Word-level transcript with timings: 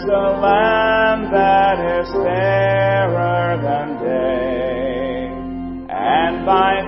There's 0.00 0.12
a 0.12 0.40
land 0.40 1.28
that 1.30 1.76
is 2.00 2.08
fairer 2.08 3.60
than 3.60 3.88
day, 4.00 5.28
and 5.90 6.46
by 6.46 6.80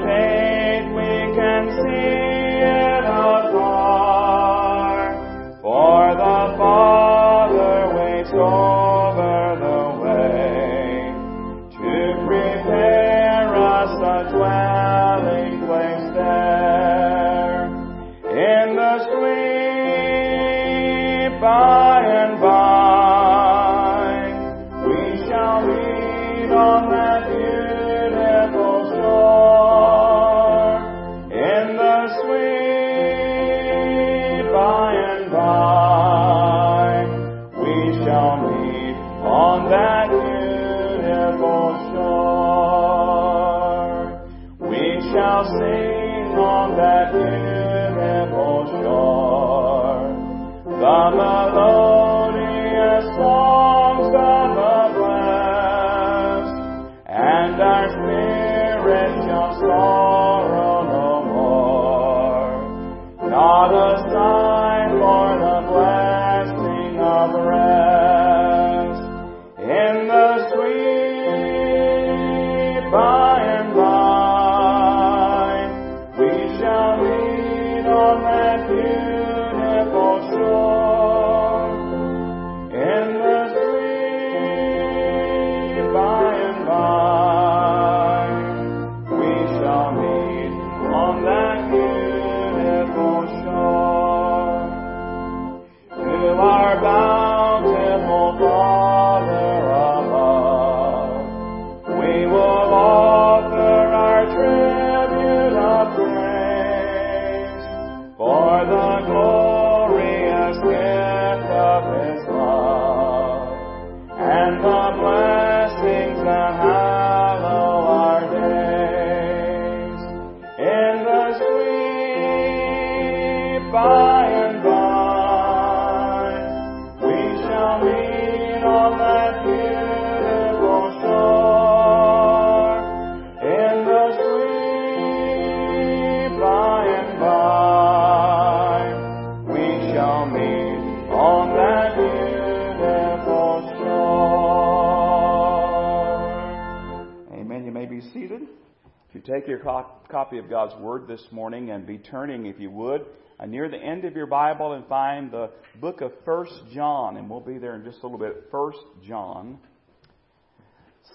of 150.43 150.51
God's 150.51 150.75
Word 150.81 151.07
this 151.07 151.25
morning 151.31 151.71
and 151.71 151.87
be 151.87 151.99
turning, 151.99 152.47
if 152.47 152.59
you 152.59 152.71
would, 152.71 153.07
uh, 153.39 153.47
near 153.47 153.69
the 153.69 153.77
end 153.77 154.05
of 154.05 154.17
your 154.17 154.27
Bible 154.27 154.73
and 154.73 154.87
find 154.87 155.31
the 155.31 155.51
book 155.81 156.01
of 156.01 156.13
First 156.25 156.55
John, 156.73 157.17
and 157.17 157.31
we'll 157.31 157.41
be 157.41 157.59
there 157.59 157.77
in 157.77 157.85
just 157.85 157.99
a 158.03 158.07
little 158.07 158.19
bit. 158.19 158.49
First 158.51 158.79
John. 159.07 159.59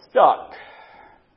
Stuck. 0.09 0.53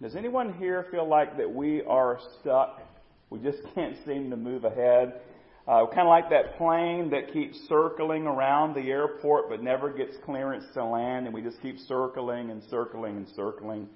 Does 0.01 0.15
anyone 0.15 0.55
here 0.55 0.87
feel 0.91 1.09
like 1.09 1.37
that 1.37 1.53
we 1.53 1.83
are 1.83 2.19
stuck? 2.41 2.81
We 3.29 3.41
just 3.41 3.59
can't 3.75 3.97
seem 4.07 4.31
to 4.31 4.37
move 4.37 4.65
ahead. 4.65 5.21
Uh, 5.67 5.87
kind 5.87 6.01
of 6.01 6.09
like 6.09 6.31
that 6.31 6.57
plane 6.59 7.11
that 7.11 7.33
keeps 7.33 7.59
circling 7.69 8.27
around 8.27 8.75
the 8.75 8.91
airport 8.91 9.49
but 9.49 9.63
never 9.63 9.93
gets 9.93 10.17
clearance 10.25 10.65
to 10.75 10.85
land, 10.85 11.27
and 11.27 11.35
we 11.35 11.43
just 11.43 11.61
keep 11.61 11.79
circling 11.81 12.51
and 12.51 12.63
circling 12.71 13.17
and 13.17 13.29
circling. 13.35 13.89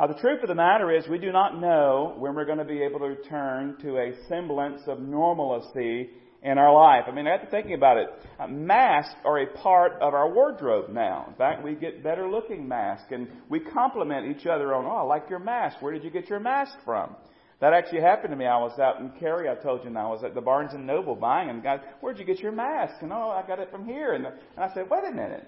Uh, 0.00 0.06
the 0.06 0.14
truth 0.14 0.40
of 0.42 0.48
the 0.48 0.54
matter 0.54 0.90
is, 0.90 1.06
we 1.08 1.18
do 1.18 1.30
not 1.30 1.60
know 1.60 2.14
when 2.16 2.34
we're 2.34 2.46
going 2.46 2.56
to 2.56 2.64
be 2.64 2.82
able 2.82 2.98
to 2.98 3.04
return 3.04 3.76
to 3.82 3.98
a 3.98 4.14
semblance 4.30 4.80
of 4.86 4.98
normalcy 4.98 6.08
in 6.42 6.56
our 6.56 6.72
life. 6.72 7.04
I 7.06 7.10
mean, 7.10 7.26
to 7.26 7.46
thinking 7.50 7.74
about 7.74 7.98
it. 7.98 8.06
Uh, 8.38 8.46
masks 8.46 9.14
are 9.26 9.42
a 9.42 9.46
part 9.58 10.00
of 10.00 10.14
our 10.14 10.32
wardrobe 10.32 10.88
now. 10.88 11.26
In 11.28 11.34
fact, 11.34 11.62
we 11.62 11.74
get 11.74 12.02
better 12.02 12.30
looking 12.30 12.66
masks, 12.66 13.08
and 13.10 13.28
we 13.50 13.60
compliment 13.60 14.34
each 14.34 14.46
other 14.46 14.74
on, 14.74 14.86
"Oh, 14.86 14.96
I 14.96 15.02
like 15.02 15.28
your 15.28 15.38
mask. 15.38 15.82
Where 15.82 15.92
did 15.92 16.02
you 16.02 16.10
get 16.10 16.30
your 16.30 16.40
mask 16.40 16.78
from?" 16.82 17.14
That 17.60 17.74
actually 17.74 18.00
happened 18.00 18.30
to 18.30 18.36
me. 18.36 18.46
I 18.46 18.56
was 18.56 18.78
out 18.78 19.00
in 19.00 19.10
Cary, 19.20 19.50
I 19.50 19.54
told 19.54 19.82
you, 19.82 19.88
and 19.88 19.98
I 19.98 20.08
was 20.08 20.24
at 20.24 20.34
the 20.34 20.40
Barnes 20.40 20.72
and 20.72 20.86
Noble 20.86 21.14
buying, 21.14 21.50
and 21.50 21.62
guys, 21.62 21.80
where'd 22.00 22.18
you 22.18 22.24
get 22.24 22.38
your 22.38 22.52
mask? 22.52 23.02
And 23.02 23.12
oh, 23.12 23.28
I 23.28 23.46
got 23.46 23.58
it 23.58 23.70
from 23.70 23.84
here. 23.84 24.14
And, 24.14 24.24
and 24.24 24.34
I 24.56 24.72
said, 24.72 24.88
wait 24.88 25.04
a 25.06 25.12
minute. 25.12 25.46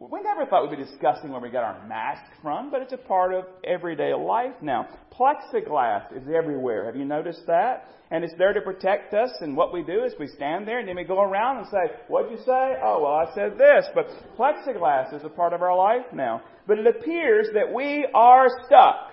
We 0.00 0.20
never 0.22 0.46
thought 0.46 0.70
we'd 0.70 0.76
be 0.76 0.84
discussing 0.84 1.32
where 1.32 1.40
we 1.40 1.50
got 1.50 1.64
our 1.64 1.84
mask 1.88 2.22
from, 2.40 2.70
but 2.70 2.82
it's 2.82 2.92
a 2.92 2.96
part 2.96 3.34
of 3.34 3.46
everyday 3.64 4.14
life 4.14 4.54
now. 4.62 4.86
Plexiglass 5.12 6.16
is 6.16 6.22
everywhere. 6.32 6.84
Have 6.84 6.94
you 6.94 7.04
noticed 7.04 7.44
that? 7.48 7.88
And 8.12 8.22
it's 8.22 8.32
there 8.38 8.52
to 8.52 8.60
protect 8.60 9.12
us, 9.12 9.30
and 9.40 9.56
what 9.56 9.72
we 9.72 9.82
do 9.82 10.04
is 10.04 10.12
we 10.16 10.28
stand 10.28 10.68
there 10.68 10.78
and 10.78 10.88
then 10.88 10.94
we 10.94 11.02
go 11.02 11.20
around 11.20 11.58
and 11.58 11.66
say, 11.66 11.96
what'd 12.06 12.30
you 12.30 12.38
say? 12.38 12.76
Oh, 12.80 13.00
well, 13.02 13.12
I 13.12 13.34
said 13.34 13.58
this. 13.58 13.86
But 13.92 14.06
plexiglass 14.38 15.12
is 15.14 15.24
a 15.24 15.28
part 15.28 15.52
of 15.52 15.62
our 15.62 15.76
life 15.76 16.06
now. 16.12 16.42
But 16.68 16.78
it 16.78 16.86
appears 16.86 17.48
that 17.54 17.74
we 17.74 18.06
are 18.14 18.46
stuck. 18.66 19.10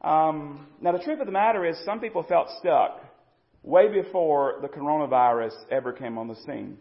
Um, 0.00 0.68
now, 0.80 0.92
the 0.92 1.02
truth 1.02 1.18
of 1.18 1.26
the 1.26 1.32
matter 1.32 1.66
is, 1.66 1.76
some 1.84 1.98
people 1.98 2.22
felt 2.22 2.46
stuck 2.60 3.02
way 3.64 3.88
before 3.92 4.60
the 4.62 4.68
coronavirus 4.68 5.54
ever 5.72 5.92
came 5.92 6.18
on 6.18 6.28
the 6.28 6.36
scene. 6.46 6.78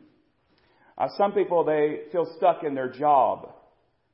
Uh, 0.99 1.07
some 1.17 1.31
people, 1.31 1.63
they 1.63 2.01
feel 2.11 2.27
stuck 2.37 2.63
in 2.63 2.75
their 2.75 2.89
job. 2.89 3.53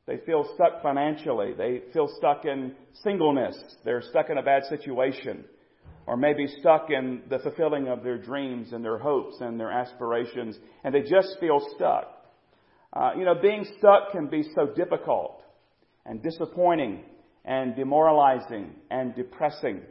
They 0.06 0.18
feel 0.26 0.48
stuck 0.54 0.84
financially. 0.84 1.54
They 1.58 1.82
feel 1.94 2.08
stuck 2.18 2.46
in 2.46 2.74
singleness. 3.04 3.58
They're 3.84 4.04
stuck 4.04 4.30
in 4.30 4.38
a 4.38 4.44
bad 4.44 4.64
situation. 4.66 5.46
Or 6.06 6.16
maybe 6.16 6.46
stuck 6.60 6.92
in 6.92 7.24
the 7.30 7.40
fulfilling 7.40 7.88
of 7.88 8.04
their 8.04 8.20
dreams 8.20 8.72
and 8.72 8.86
their 8.86 9.00
hopes 9.00 9.38
and 9.42 9.60
their 9.60 9.72
aspirations. 9.72 10.56
And 10.84 10.94
they 10.94 11.02
just 11.02 11.38
feel 11.40 11.60
stuck. 11.76 12.12
Uh, 12.94 13.12
you 13.18 13.26
know, 13.26 13.34
being 13.42 13.66
stuck 13.80 14.12
can 14.12 14.28
be 14.28 14.44
so 14.54 14.68
difficult 14.68 15.42
and 16.06 16.22
disappointing 16.22 17.04
and 17.44 17.76
demoralizing 17.76 18.76
and 18.92 19.16
depressing. 19.16 19.82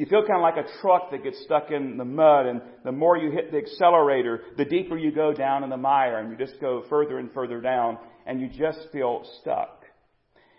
You 0.00 0.06
feel 0.06 0.22
kind 0.26 0.36
of 0.36 0.40
like 0.40 0.56
a 0.56 0.80
truck 0.80 1.10
that 1.10 1.22
gets 1.22 1.42
stuck 1.44 1.70
in 1.70 1.98
the 1.98 2.06
mud, 2.06 2.46
and 2.46 2.62
the 2.86 2.90
more 2.90 3.18
you 3.18 3.32
hit 3.32 3.52
the 3.52 3.58
accelerator, 3.58 4.40
the 4.56 4.64
deeper 4.64 4.96
you 4.96 5.12
go 5.12 5.34
down 5.34 5.62
in 5.62 5.68
the 5.68 5.76
mire, 5.76 6.20
and 6.20 6.30
you 6.30 6.38
just 6.38 6.58
go 6.58 6.82
further 6.88 7.18
and 7.18 7.30
further 7.34 7.60
down, 7.60 7.98
and 8.24 8.40
you 8.40 8.48
just 8.48 8.78
feel 8.94 9.28
stuck. 9.42 9.84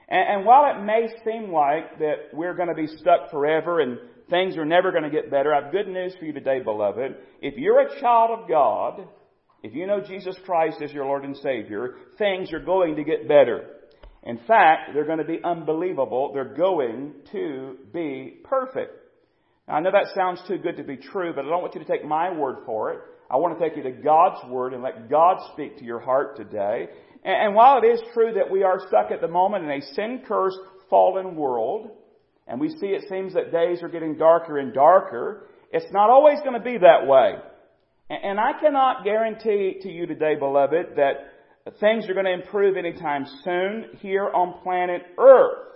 And, 0.08 0.38
and 0.42 0.46
while 0.46 0.72
it 0.76 0.84
may 0.84 1.08
seem 1.26 1.52
like 1.52 1.98
that 1.98 2.16
we're 2.34 2.54
going 2.54 2.68
to 2.68 2.76
be 2.76 2.86
stuck 2.86 3.32
forever 3.32 3.80
and 3.80 3.98
things 4.30 4.58
are 4.58 4.66
never 4.66 4.92
going 4.92 5.06
to 5.06 5.10
get 5.10 5.32
better, 5.32 5.56
I 5.56 5.64
have 5.64 5.72
good 5.72 5.88
news 5.88 6.14
for 6.20 6.26
you 6.26 6.34
today, 6.34 6.60
beloved. 6.60 7.16
If 7.42 7.58
you're 7.58 7.80
a 7.80 8.00
child 8.00 8.42
of 8.42 8.48
God, 8.48 9.08
if 9.64 9.74
you 9.74 9.88
know 9.88 10.02
Jesus 10.02 10.36
Christ 10.46 10.84
as 10.84 10.92
your 10.92 11.06
Lord 11.06 11.26
and 11.26 11.36
Savior, 11.38 11.96
things 12.20 12.54
are 12.54 12.60
going 12.60 12.96
to 12.96 13.04
get 13.04 13.28
better. 13.28 13.66
In 14.22 14.38
fact, 14.48 14.92
they're 14.94 15.08
going 15.08 15.18
to 15.18 15.24
be 15.24 15.40
unbelievable. 15.44 16.30
They're 16.32 16.54
going 16.54 17.14
to 17.32 17.78
be 17.92 18.38
perfect. 18.44 19.01
Now, 19.68 19.76
I 19.76 19.80
know 19.80 19.92
that 19.92 20.14
sounds 20.16 20.42
too 20.48 20.58
good 20.58 20.78
to 20.78 20.84
be 20.84 20.98
true, 20.98 21.34
but 21.34 21.46
I 21.46 21.50
don't 21.50 21.62
want 21.62 21.76
you 21.76 21.84
to 21.84 21.88
take 21.88 22.06
my 22.06 22.32
word 22.32 22.58
for 22.66 22.94
it. 22.94 23.00
I 23.30 23.38
want 23.38 23.58
to 23.58 23.64
take 23.64 23.78
you 23.78 23.84
to 23.84 23.92
God's 23.92 24.44
word 24.50 24.74
and 24.74 24.84
let 24.84 25.10
God 25.10 25.38
speak 25.54 25.78
to 25.78 25.86
your 25.86 26.00
heart 26.00 26.36
today. 26.36 26.88
And, 27.24 27.48
and 27.48 27.56
while 27.56 27.82
it 27.82 27.86
is 27.86 28.02
true 28.14 28.34
that 28.34 28.52
we 28.52 28.64
are 28.64 28.80
stuck 28.88 29.12
at 29.12 29.22
the 29.22 29.28
moment 29.28 29.64
in 29.64 29.72
a 29.72 29.82
sin-cursed, 29.94 30.60
fallen 30.90 31.36
world, 31.36 31.92
and 32.48 32.60
we 32.60 32.70
see 32.70 32.88
it 32.88 33.06
seems 33.08 33.34
that 33.34 33.52
days 33.52 33.82
are 33.82 33.88
getting 33.88 34.18
darker 34.18 34.58
and 34.58 34.74
darker, 34.74 35.48
it's 35.72 35.92
not 35.94 36.10
always 36.10 36.40
going 36.42 36.54
to 36.54 36.60
be 36.60 36.78
that 36.80 37.08
way. 37.08 37.36
And, 38.10 38.24
and 38.24 38.40
I 38.40 38.60
cannot 38.60 39.06
guarantee 39.06 39.78
to 39.84 39.90
you 39.90 40.06
today, 40.08 40.36
beloved, 40.38 40.98
that 40.98 41.74
things 41.80 42.10
are 42.10 42.14
going 42.14 42.26
to 42.26 42.34
improve 42.34 42.76
anytime 42.76 43.26
soon 43.44 43.86
here 44.00 44.30
on 44.30 44.62
planet 44.64 45.04
Earth, 45.18 45.70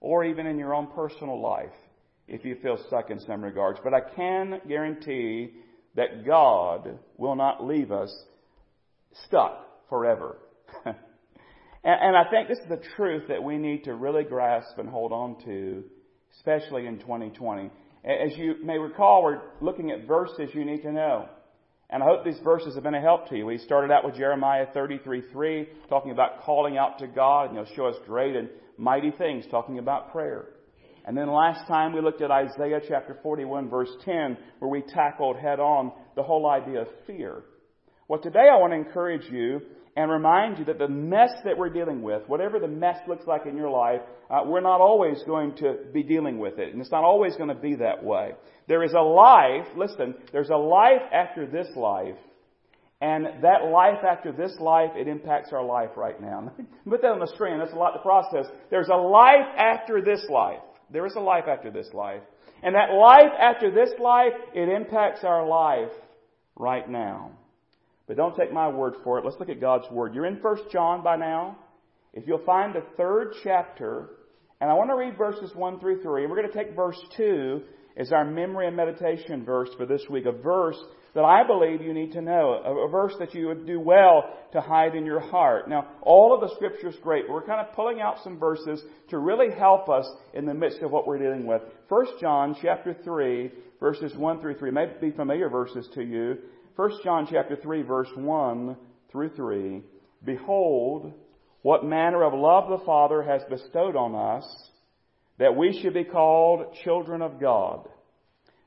or 0.00 0.24
even 0.24 0.46
in 0.46 0.58
your 0.58 0.74
own 0.74 0.86
personal 0.94 1.42
life 1.42 1.72
if 2.28 2.44
you 2.44 2.56
feel 2.62 2.78
stuck 2.86 3.10
in 3.10 3.20
some 3.20 3.42
regards. 3.42 3.80
But 3.82 3.94
I 3.94 4.00
can 4.00 4.60
guarantee 4.68 5.54
that 5.96 6.24
God 6.26 6.98
will 7.16 7.36
not 7.36 7.64
leave 7.64 7.90
us 7.90 8.14
stuck 9.26 9.88
forever. 9.88 10.38
and, 10.84 10.96
and 11.84 12.16
I 12.16 12.30
think 12.30 12.48
this 12.48 12.58
is 12.58 12.68
the 12.68 12.82
truth 12.96 13.24
that 13.28 13.42
we 13.42 13.58
need 13.58 13.84
to 13.84 13.94
really 13.94 14.24
grasp 14.24 14.78
and 14.78 14.88
hold 14.88 15.12
on 15.12 15.42
to, 15.44 15.84
especially 16.36 16.86
in 16.86 16.98
2020. 16.98 17.70
As 18.04 18.36
you 18.36 18.56
may 18.62 18.78
recall, 18.78 19.24
we're 19.24 19.40
looking 19.60 19.90
at 19.90 20.06
verses 20.06 20.50
you 20.54 20.64
need 20.64 20.82
to 20.82 20.92
know. 20.92 21.28
And 21.90 22.02
I 22.02 22.06
hope 22.06 22.24
these 22.24 22.38
verses 22.44 22.74
have 22.74 22.84
been 22.84 22.94
a 22.94 23.00
help 23.00 23.28
to 23.30 23.36
you. 23.36 23.46
We 23.46 23.58
started 23.58 23.90
out 23.90 24.04
with 24.04 24.14
Jeremiah 24.14 24.66
33:3, 24.74 25.66
talking 25.88 26.10
about 26.10 26.42
calling 26.42 26.76
out 26.76 26.98
to 26.98 27.06
God, 27.06 27.48
and 27.48 27.56
He'll 27.56 27.74
show 27.74 27.86
us 27.86 27.96
great 28.06 28.36
and 28.36 28.50
mighty 28.76 29.10
things, 29.10 29.46
talking 29.50 29.78
about 29.78 30.12
prayer. 30.12 30.50
And 31.08 31.16
then 31.16 31.32
last 31.32 31.66
time 31.66 31.94
we 31.94 32.02
looked 32.02 32.20
at 32.20 32.30
Isaiah 32.30 32.80
chapter 32.86 33.16
41 33.22 33.70
verse 33.70 33.88
10 34.04 34.36
where 34.58 34.70
we 34.70 34.82
tackled 34.82 35.38
head 35.38 35.58
on 35.58 35.90
the 36.16 36.22
whole 36.22 36.46
idea 36.46 36.82
of 36.82 36.88
fear. 37.06 37.44
Well, 38.08 38.20
today 38.20 38.46
I 38.52 38.58
want 38.58 38.74
to 38.74 38.76
encourage 38.76 39.24
you 39.32 39.62
and 39.96 40.10
remind 40.10 40.58
you 40.58 40.66
that 40.66 40.78
the 40.78 40.86
mess 40.86 41.30
that 41.46 41.56
we're 41.56 41.70
dealing 41.70 42.02
with, 42.02 42.28
whatever 42.28 42.58
the 42.58 42.68
mess 42.68 42.98
looks 43.08 43.26
like 43.26 43.46
in 43.46 43.56
your 43.56 43.70
life, 43.70 44.02
uh, 44.28 44.42
we're 44.44 44.60
not 44.60 44.82
always 44.82 45.16
going 45.26 45.56
to 45.56 45.76
be 45.94 46.02
dealing 46.02 46.38
with 46.38 46.58
it. 46.58 46.74
And 46.74 46.80
it's 46.82 46.90
not 46.90 47.04
always 47.04 47.34
going 47.36 47.48
to 47.48 47.54
be 47.54 47.76
that 47.76 48.04
way. 48.04 48.32
There 48.68 48.82
is 48.82 48.92
a 48.92 49.00
life, 49.00 49.66
listen, 49.78 50.14
there's 50.30 50.50
a 50.50 50.56
life 50.58 51.00
after 51.10 51.46
this 51.46 51.68
life. 51.74 52.16
And 53.00 53.24
that 53.42 53.64
life 53.72 54.04
after 54.04 54.30
this 54.30 54.54
life, 54.60 54.90
it 54.94 55.08
impacts 55.08 55.54
our 55.54 55.64
life 55.64 55.90
right 55.96 56.20
now. 56.20 56.52
Put 56.88 57.00
that 57.00 57.12
on 57.12 57.20
the 57.20 57.32
screen. 57.34 57.58
That's 57.58 57.72
a 57.72 57.76
lot 57.76 57.92
to 57.92 58.00
process. 58.00 58.44
There's 58.70 58.88
a 58.88 58.96
life 58.96 59.48
after 59.56 60.02
this 60.02 60.22
life. 60.28 60.58
There 60.90 61.06
is 61.06 61.14
a 61.16 61.20
life 61.20 61.44
after 61.48 61.70
this 61.70 61.88
life. 61.92 62.22
And 62.62 62.74
that 62.74 62.92
life 62.92 63.32
after 63.38 63.70
this 63.70 63.90
life, 64.00 64.32
it 64.54 64.68
impacts 64.68 65.22
our 65.22 65.46
life 65.46 65.92
right 66.56 66.88
now. 66.88 67.30
But 68.06 68.16
don't 68.16 68.36
take 68.36 68.52
my 68.52 68.68
word 68.68 68.94
for 69.04 69.18
it. 69.18 69.24
Let's 69.24 69.38
look 69.38 69.50
at 69.50 69.60
God's 69.60 69.90
word. 69.90 70.14
You're 70.14 70.26
in 70.26 70.36
1 70.36 70.56
John 70.72 71.02
by 71.04 71.16
now. 71.16 71.58
If 72.14 72.26
you'll 72.26 72.44
find 72.44 72.74
the 72.74 72.82
third 72.96 73.34
chapter, 73.44 74.08
and 74.60 74.70
I 74.70 74.74
want 74.74 74.90
to 74.90 74.96
read 74.96 75.16
verses 75.16 75.54
1 75.54 75.78
through 75.78 76.02
3, 76.02 76.22
and 76.22 76.30
we're 76.30 76.40
going 76.40 76.50
to 76.50 76.64
take 76.64 76.74
verse 76.74 76.98
2 77.16 77.62
as 77.98 78.12
our 78.12 78.24
memory 78.24 78.68
and 78.68 78.76
meditation 78.76 79.44
verse 79.44 79.68
for 79.76 79.84
this 79.84 80.02
week, 80.08 80.24
a 80.24 80.32
verse 80.32 80.78
that 81.14 81.24
I 81.24 81.44
believe 81.44 81.82
you 81.82 81.92
need 81.92 82.12
to 82.12 82.22
know, 82.22 82.62
a, 82.64 82.88
verse 82.88 83.14
that 83.18 83.34
you 83.34 83.48
would 83.48 83.66
do 83.66 83.80
well 83.80 84.24
to 84.52 84.60
hide 84.60 84.94
in 84.94 85.04
your 85.04 85.20
heart. 85.20 85.68
Now, 85.68 85.88
all 86.02 86.32
of 86.32 86.40
the 86.40 86.54
scripture 86.54 86.88
is 86.88 86.96
great, 87.02 87.26
but 87.26 87.32
we're 87.32 87.46
kind 87.46 87.66
of 87.66 87.74
pulling 87.74 88.00
out 88.00 88.22
some 88.22 88.38
verses 88.38 88.80
to 89.10 89.18
really 89.18 89.50
help 89.50 89.88
us 89.88 90.08
in 90.32 90.46
the 90.46 90.54
midst 90.54 90.80
of 90.80 90.92
what 90.92 91.06
we're 91.06 91.18
dealing 91.18 91.44
with. 91.44 91.62
1 91.88 92.06
John 92.20 92.56
chapter 92.62 92.94
3, 93.04 93.50
verses 93.80 94.14
1 94.14 94.40
through 94.40 94.58
3 94.58 94.70
may 94.70 94.86
be 95.00 95.10
familiar 95.10 95.48
verses 95.48 95.88
to 95.94 96.02
you. 96.04 96.36
1 96.76 96.90
John 97.02 97.26
chapter 97.28 97.56
3, 97.56 97.82
verse 97.82 98.10
1 98.14 98.76
through 99.10 99.30
3. 99.30 99.82
Behold, 100.24 101.12
what 101.62 101.84
manner 101.84 102.22
of 102.22 102.34
love 102.34 102.68
the 102.68 102.84
Father 102.84 103.22
has 103.22 103.42
bestowed 103.50 103.96
on 103.96 104.14
us, 104.14 104.70
that 105.38 105.56
we 105.56 105.80
should 105.80 105.94
be 105.94 106.04
called 106.04 106.74
children 106.84 107.22
of 107.22 107.40
God. 107.40 107.88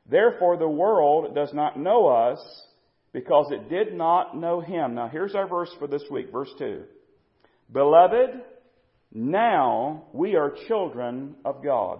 Therefore, 0.09 0.57
the 0.57 0.67
world 0.67 1.35
does 1.35 1.53
not 1.53 1.79
know 1.79 2.07
us 2.07 2.39
because 3.13 3.51
it 3.51 3.69
did 3.69 3.93
not 3.93 4.35
know 4.37 4.61
him. 4.61 4.95
Now, 4.95 5.09
here's 5.09 5.35
our 5.35 5.47
verse 5.47 5.69
for 5.79 5.87
this 5.87 6.03
week, 6.09 6.31
verse 6.31 6.51
2. 6.57 6.83
Beloved, 7.71 8.41
now 9.13 10.05
we 10.13 10.35
are 10.35 10.55
children 10.67 11.35
of 11.43 11.63
God. 11.63 11.99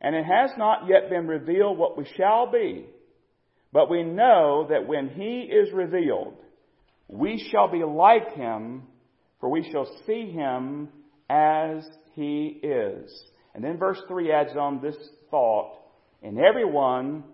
And 0.00 0.14
it 0.14 0.24
has 0.24 0.50
not 0.56 0.88
yet 0.88 1.10
been 1.10 1.26
revealed 1.26 1.78
what 1.78 1.96
we 1.96 2.06
shall 2.16 2.50
be, 2.50 2.86
but 3.72 3.90
we 3.90 4.02
know 4.02 4.66
that 4.70 4.88
when 4.88 5.08
he 5.08 5.42
is 5.42 5.72
revealed, 5.72 6.36
we 7.06 7.48
shall 7.50 7.70
be 7.70 7.84
like 7.84 8.34
him, 8.34 8.84
for 9.40 9.48
we 9.48 9.68
shall 9.70 9.86
see 10.06 10.30
him 10.30 10.88
as 11.28 11.84
he 12.14 12.60
is. 12.62 13.10
And 13.54 13.64
then 13.64 13.78
verse 13.78 14.00
3 14.08 14.32
adds 14.32 14.56
on 14.56 14.80
this 14.80 14.96
thought 15.30 15.80
and 16.22 16.38
everyone 16.38 17.24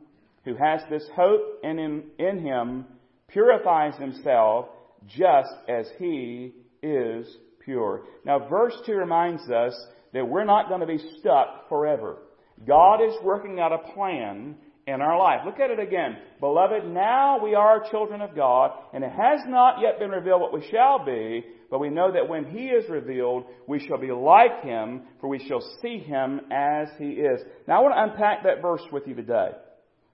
who 0.44 0.54
has 0.54 0.80
this 0.88 1.04
hope 1.14 1.60
in 1.62 1.78
him, 1.78 2.04
in 2.18 2.38
him 2.38 2.86
purifies 3.28 3.96
himself 3.96 4.66
just 5.06 5.52
as 5.68 5.86
he 5.98 6.52
is 6.82 7.26
pure. 7.64 8.04
Now, 8.24 8.48
verse 8.48 8.74
2 8.86 8.92
reminds 8.92 9.50
us 9.50 9.74
that 10.12 10.28
we're 10.28 10.44
not 10.44 10.68
going 10.68 10.80
to 10.80 10.86
be 10.86 11.02
stuck 11.18 11.68
forever. 11.68 12.18
God 12.66 13.02
is 13.02 13.14
working 13.22 13.60
out 13.60 13.72
a 13.72 13.92
plan 13.92 14.56
in 14.86 15.00
our 15.00 15.18
life. 15.18 15.40
Look 15.44 15.58
at 15.58 15.70
it 15.70 15.80
again. 15.80 16.16
Beloved, 16.38 16.84
now 16.86 17.42
we 17.42 17.54
are 17.54 17.90
children 17.90 18.20
of 18.20 18.36
God, 18.36 18.70
and 18.94 19.02
it 19.02 19.10
has 19.10 19.40
not 19.46 19.80
yet 19.80 19.98
been 19.98 20.10
revealed 20.10 20.40
what 20.40 20.52
we 20.52 20.66
shall 20.70 21.04
be, 21.04 21.44
but 21.70 21.80
we 21.80 21.90
know 21.90 22.12
that 22.12 22.28
when 22.28 22.44
He 22.44 22.66
is 22.66 22.88
revealed, 22.88 23.46
we 23.66 23.84
shall 23.84 23.98
be 23.98 24.12
like 24.12 24.62
Him, 24.62 25.02
for 25.20 25.28
we 25.28 25.44
shall 25.46 25.60
see 25.82 25.98
Him 25.98 26.40
as 26.52 26.88
He 26.98 27.10
is. 27.10 27.40
Now 27.66 27.78
I 27.78 27.82
want 27.82 27.94
to 27.94 28.02
unpack 28.12 28.44
that 28.44 28.62
verse 28.62 28.82
with 28.92 29.08
you 29.08 29.14
today. 29.14 29.48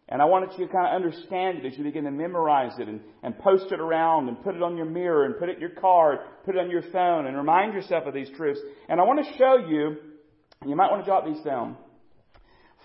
And 0.09 0.21
I 0.21 0.25
want 0.25 0.59
you 0.59 0.67
to 0.67 0.73
kind 0.73 0.89
of 0.89 0.95
understand 0.95 1.59
it 1.59 1.73
as 1.73 1.79
you 1.79 1.85
begin 1.85 2.05
to 2.05 2.11
memorize 2.11 2.73
it 2.79 2.89
and, 2.89 3.01
and 3.23 3.39
post 3.39 3.73
it 3.73 3.81
around 3.81 4.29
and 4.29 4.43
put 4.43 4.55
it 4.55 4.63
on 4.63 4.77
your 4.77 4.87
mirror 4.87 5.25
and 5.25 5.39
put 5.39 5.49
it 5.49 5.57
in 5.57 5.61
your 5.61 5.71
card, 5.71 6.19
put 6.45 6.55
it 6.55 6.59
on 6.59 6.71
your 6.71 6.83
phone 6.93 7.27
and 7.27 7.37
remind 7.37 7.73
yourself 7.73 8.07
of 8.07 8.13
these 8.13 8.29
truths. 8.37 8.61
And 8.89 9.01
I 9.01 9.05
want 9.05 9.25
to 9.25 9.39
show 9.39 9.57
you, 9.69 9.97
you 10.67 10.77
might 10.77 10.91
want 10.91 11.05
to 11.05 11.11
jot 11.11 11.25
these 11.25 11.43
down, 11.45 11.77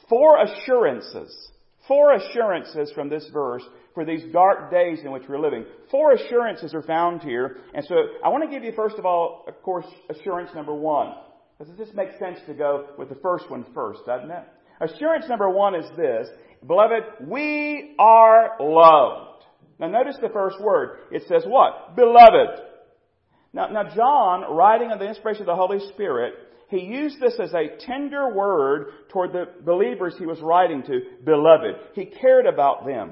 four 0.08 0.38
assurances 0.42 1.52
Four 1.88 2.14
assurances 2.14 2.92
from 2.94 3.10
this 3.10 3.28
verse 3.32 3.64
for 3.94 4.06
these 4.06 4.24
dark 4.32 4.70
days 4.72 5.00
in 5.04 5.12
which 5.12 5.24
we're 5.28 5.40
living. 5.40 5.66
Four 5.90 6.14
assurances 6.14 6.74
are 6.74 6.82
found 6.82 7.22
here. 7.22 7.58
And 7.74 7.86
so 7.86 7.96
I 8.24 8.30
want 8.30 8.44
to 8.44 8.50
give 8.50 8.64
you, 8.64 8.74
first 8.76 8.98
of 8.98 9.06
all, 9.06 9.46
of 9.48 9.62
course, 9.64 9.86
assurance 10.10 10.52
number 10.54 10.74
one. 10.74 11.14
It 11.60 11.68
just 11.78 11.96
makes 11.96 12.20
sense 12.20 12.40
to 12.48 12.54
go 12.54 12.88
with 12.98 13.10
the 13.10 13.16
first 13.16 13.50
one 13.50 13.66
first, 13.74 14.02
doesn't 14.06 14.30
it? 14.30 14.44
Assurance 14.80 15.26
number 15.28 15.50
one 15.50 15.76
is 15.76 15.86
this. 15.98 16.28
Beloved, 16.66 17.28
we 17.28 17.96
are 17.98 18.58
loved. 18.60 19.44
Now 19.80 19.88
notice 19.88 20.18
the 20.22 20.30
first 20.30 20.60
word. 20.62 21.00
It 21.12 21.24
says 21.28 21.44
what? 21.48 21.96
Beloved. 21.96 22.62
Now, 23.54 23.68
now 23.68 23.84
John, 23.96 24.56
writing 24.56 24.92
on 24.92 25.00
the 25.00 25.08
inspiration 25.08 25.44
of 25.44 25.48
the 25.48 25.56
Holy 25.56 25.80
Spirit, 25.94 26.34
he 26.70 26.82
used 26.82 27.20
this 27.20 27.40
as 27.40 27.54
a 27.54 27.78
tender 27.80 28.34
word 28.34 28.88
toward 29.10 29.32
the 29.32 29.46
believers 29.64 30.16
he 30.20 30.26
was 30.26 30.40
writing 30.42 30.84
to, 30.84 31.02
beloved. 31.24 31.76
He 31.94 32.06
cared 32.06 32.46
about 32.46 32.86
them. 32.86 33.12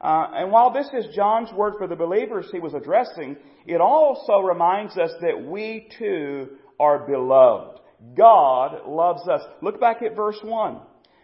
Uh, 0.00 0.26
and 0.34 0.50
while 0.50 0.72
this 0.72 0.88
is 0.94 1.14
John's 1.14 1.52
word 1.52 1.74
for 1.76 1.86
the 1.86 1.96
believers 1.96 2.46
he 2.52 2.60
was 2.60 2.72
addressing, 2.72 3.36
it 3.66 3.80
also 3.80 4.38
reminds 4.38 4.96
us 4.96 5.10
that 5.20 5.44
we 5.44 5.88
too 5.98 6.48
are 6.80 7.06
beloved. 7.06 7.80
God 8.16 8.86
loves 8.86 9.28
us. 9.28 9.42
Look 9.60 9.80
back 9.80 10.02
at 10.02 10.16
verse 10.16 10.38
1. 10.42 10.80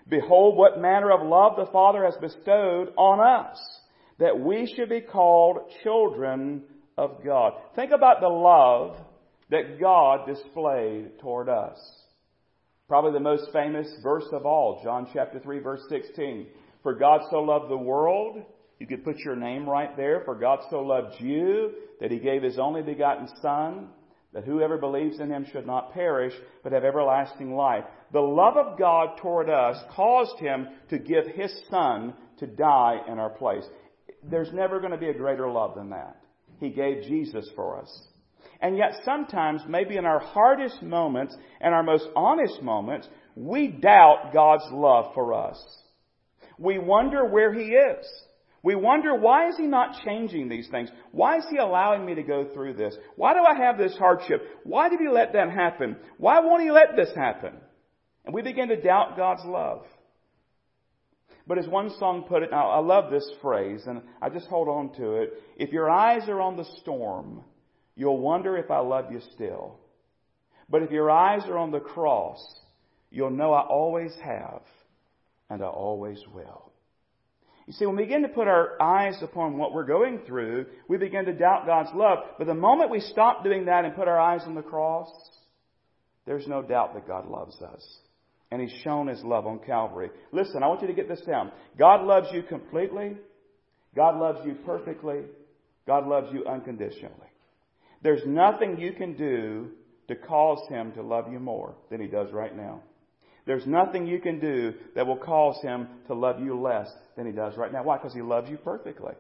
Behold 0.09 0.56
what 0.56 0.80
manner 0.80 1.12
of 1.12 1.26
love 1.26 1.52
the 1.56 1.71
Father 1.73 2.04
has 2.04 2.16
bestowed 2.21 2.92
on 2.99 3.21
us, 3.21 3.59
that 4.18 4.38
we 4.38 4.71
should 4.76 4.90
be 4.90 5.00
called 5.00 5.71
children 5.83 6.62
of 6.99 7.25
God. 7.25 7.54
Think 7.75 7.92
about 7.92 8.21
the 8.21 8.28
love 8.28 8.97
that 9.50 9.80
God 9.80 10.26
displayed 10.26 11.18
toward 11.20 11.48
us. 11.48 11.78
Probably 12.88 13.12
the 13.12 13.20
most 13.20 13.50
famous 13.52 13.88
verse 14.02 14.26
of 14.32 14.44
all, 14.44 14.80
John 14.82 15.08
chapter 15.12 15.38
3 15.38 15.58
verse 15.60 15.82
16. 15.88 16.46
For 16.82 16.94
God 16.94 17.22
so 17.30 17.40
loved 17.40 17.70
the 17.70 17.76
world, 17.76 18.42
you 18.78 18.86
could 18.86 19.04
put 19.04 19.18
your 19.18 19.36
name 19.36 19.68
right 19.68 19.96
there, 19.96 20.22
for 20.24 20.34
God 20.34 20.60
so 20.68 20.80
loved 20.80 21.20
you 21.20 21.72
that 22.00 22.10
he 22.10 22.18
gave 22.18 22.42
his 22.42 22.58
only 22.58 22.82
begotten 22.82 23.28
son, 23.40 23.88
that 24.34 24.44
whoever 24.44 24.76
believes 24.76 25.20
in 25.20 25.30
him 25.30 25.46
should 25.50 25.66
not 25.66 25.94
perish, 25.94 26.34
but 26.62 26.72
have 26.72 26.84
everlasting 26.84 27.54
life. 27.54 27.84
The 28.12 28.20
love 28.20 28.56
of 28.56 28.78
God 28.78 29.16
toward 29.22 29.48
us 29.48 29.76
caused 29.94 30.38
him 30.38 30.68
to 30.90 30.98
give 30.98 31.26
his 31.26 31.56
son 31.70 32.14
to 32.38 32.46
die 32.46 33.00
in 33.08 33.18
our 33.18 33.30
place. 33.30 33.64
There's 34.28 34.52
never 34.52 34.80
going 34.80 34.92
to 34.92 34.98
be 34.98 35.08
a 35.08 35.14
greater 35.14 35.48
love 35.50 35.76
than 35.76 35.90
that. 35.90 36.16
He 36.58 36.70
gave 36.70 37.04
Jesus 37.04 37.48
for 37.54 37.80
us. 37.80 38.02
And 38.64 38.78
yet 38.78 38.94
sometimes, 39.04 39.61
maybe 39.68 39.99
in 39.99 40.06
our 40.06 40.21
hardest 40.21 40.83
moments 40.83 41.37
and 41.61 41.75
our 41.75 41.83
most 41.83 42.09
honest 42.16 42.62
moments, 42.62 43.06
we 43.37 43.68
doubt 43.68 44.30
God's 44.33 44.64
love 44.73 45.12
for 45.12 45.35
us. 45.35 45.62
We 46.59 46.78
wonder 46.78 47.26
where 47.26 47.52
He 47.52 47.66
is. 47.66 48.06
We 48.62 48.75
wonder, 48.75 49.16
why 49.16 49.50
is 49.50 49.59
He 49.59 49.66
not 49.66 50.02
changing 50.06 50.49
these 50.49 50.66
things? 50.71 50.88
Why 51.12 51.37
is 51.37 51.44
He 51.50 51.59
allowing 51.59 52.06
me 52.06 52.14
to 52.14 52.23
go 52.23 52.49
through 52.54 52.73
this? 52.73 52.97
Why 53.16 53.35
do 53.35 53.40
I 53.40 53.54
have 53.66 53.76
this 53.76 53.99
hardship? 53.99 54.40
Why 54.62 54.88
did 54.88 54.99
He 54.99 55.09
let 55.09 55.35
that 55.35 55.50
happen? 55.50 55.97
Why 56.16 56.40
won't 56.40 56.62
He 56.62 56.71
let 56.71 56.97
this 56.97 57.14
happen? 57.14 57.52
And 58.25 58.35
we 58.35 58.40
begin 58.40 58.68
to 58.68 58.80
doubt 58.80 59.18
God's 59.18 59.44
love. 59.44 59.85
But 61.47 61.59
as 61.59 61.68
one 61.68 61.90
song 61.99 62.25
put 62.26 62.42
it, 62.42 62.50
I 62.50 62.78
love 62.78 63.11
this 63.11 63.30
phrase, 63.42 63.83
and 63.87 64.00
I 64.23 64.30
just 64.30 64.47
hold 64.47 64.68
on 64.68 64.94
to 64.94 65.16
it. 65.16 65.35
If 65.59 65.71
your 65.71 65.90
eyes 65.90 66.30
are 66.30 66.40
on 66.40 66.56
the 66.56 66.64
storm, 66.80 67.44
you'll 67.96 68.18
wonder 68.18 68.56
if 68.56 68.70
I 68.70 68.78
love 68.78 69.10
you 69.10 69.20
still. 69.34 69.78
But 70.68 70.82
if 70.82 70.90
your 70.90 71.10
eyes 71.10 71.42
are 71.46 71.58
on 71.58 71.70
the 71.70 71.80
cross, 71.80 72.38
you'll 73.10 73.30
know 73.30 73.52
I 73.52 73.62
always 73.62 74.12
have, 74.22 74.62
and 75.50 75.62
I 75.62 75.66
always 75.66 76.18
will. 76.34 76.72
You 77.66 77.72
see, 77.72 77.86
when 77.86 77.96
we 77.96 78.04
begin 78.04 78.22
to 78.22 78.28
put 78.28 78.48
our 78.48 78.80
eyes 78.80 79.16
upon 79.22 79.56
what 79.56 79.72
we're 79.72 79.86
going 79.86 80.20
through, 80.26 80.66
we 80.86 80.98
begin 80.98 81.24
to 81.26 81.32
doubt 81.32 81.66
God's 81.66 81.90
love. 81.94 82.18
But 82.36 82.46
the 82.46 82.54
moment 82.54 82.90
we 82.90 83.00
stop 83.00 83.42
doing 83.42 83.66
that 83.66 83.84
and 83.84 83.94
put 83.94 84.08
our 84.08 84.20
eyes 84.20 84.42
on 84.44 84.54
the 84.54 84.62
cross, 84.62 85.08
there's 86.26 86.46
no 86.46 86.62
doubt 86.62 86.94
that 86.94 87.06
God 87.06 87.26
loves 87.26 87.60
us 87.62 87.98
and 88.50 88.62
He's 88.62 88.82
shown 88.82 89.08
His 89.08 89.22
love 89.24 89.46
on 89.46 89.58
Calvary. 89.60 90.10
Listen, 90.30 90.62
I 90.62 90.68
want 90.68 90.82
you 90.82 90.86
to 90.88 90.94
get 90.94 91.08
this 91.08 91.22
down. 91.22 91.50
God 91.78 92.04
loves 92.04 92.28
you 92.32 92.42
completely. 92.42 93.16
God 93.96 94.18
loves 94.18 94.46
you 94.46 94.54
perfectly. 94.66 95.22
God 95.86 96.06
loves 96.06 96.28
you 96.32 96.44
unconditionally. 96.46 97.33
There's 98.04 98.23
nothing 98.26 98.78
you 98.78 98.92
can 98.92 99.14
do 99.14 99.70
to 100.08 100.14
cause 100.14 100.61
Him 100.68 100.92
to 100.92 101.02
love 101.02 101.32
you 101.32 101.40
more 101.40 101.75
than 101.90 102.00
He 102.00 102.06
does 102.06 102.30
right 102.32 102.54
now. 102.54 102.82
There's 103.46 103.66
nothing 103.66 104.06
you 104.06 104.20
can 104.20 104.38
do 104.38 104.75
that 104.94 105.06
will 105.06 105.16
cause 105.16 105.58
Him 105.62 105.88
to 106.06 106.14
love 106.14 106.38
you 106.38 106.61
less 106.61 106.88
than 107.16 107.26
He 107.26 107.32
does 107.32 107.56
right 107.56 107.73
now. 107.73 107.82
Why? 107.82 107.96
Because 107.96 108.12
He 108.12 108.20
loves 108.23 108.50
you 108.50 108.58
perfectly. 108.58 109.14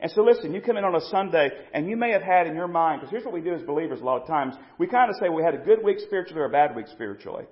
And 0.00 0.10
so 0.12 0.22
listen, 0.22 0.54
you 0.54 0.62
come 0.62 0.76
in 0.76 0.84
on 0.84 0.94
a 0.94 1.00
Sunday 1.10 1.50
and 1.74 1.90
you 1.90 1.96
may 1.96 2.12
have 2.12 2.22
had 2.22 2.46
in 2.46 2.54
your 2.54 2.68
mind, 2.68 3.00
because 3.00 3.10
here's 3.10 3.24
what 3.24 3.34
we 3.34 3.40
do 3.40 3.52
as 3.52 3.62
believers 3.62 4.00
a 4.00 4.04
lot 4.04 4.22
of 4.22 4.28
times. 4.28 4.54
We 4.78 4.86
kind 4.86 5.10
of 5.10 5.16
say 5.20 5.28
we 5.28 5.42
had 5.42 5.54
a 5.54 5.64
good 5.64 5.84
week 5.84 5.98
spiritually 5.98 6.40
or 6.40 6.46
a 6.46 6.50
bad 6.50 6.74
week 6.76 6.86
spiritually. 6.86 7.44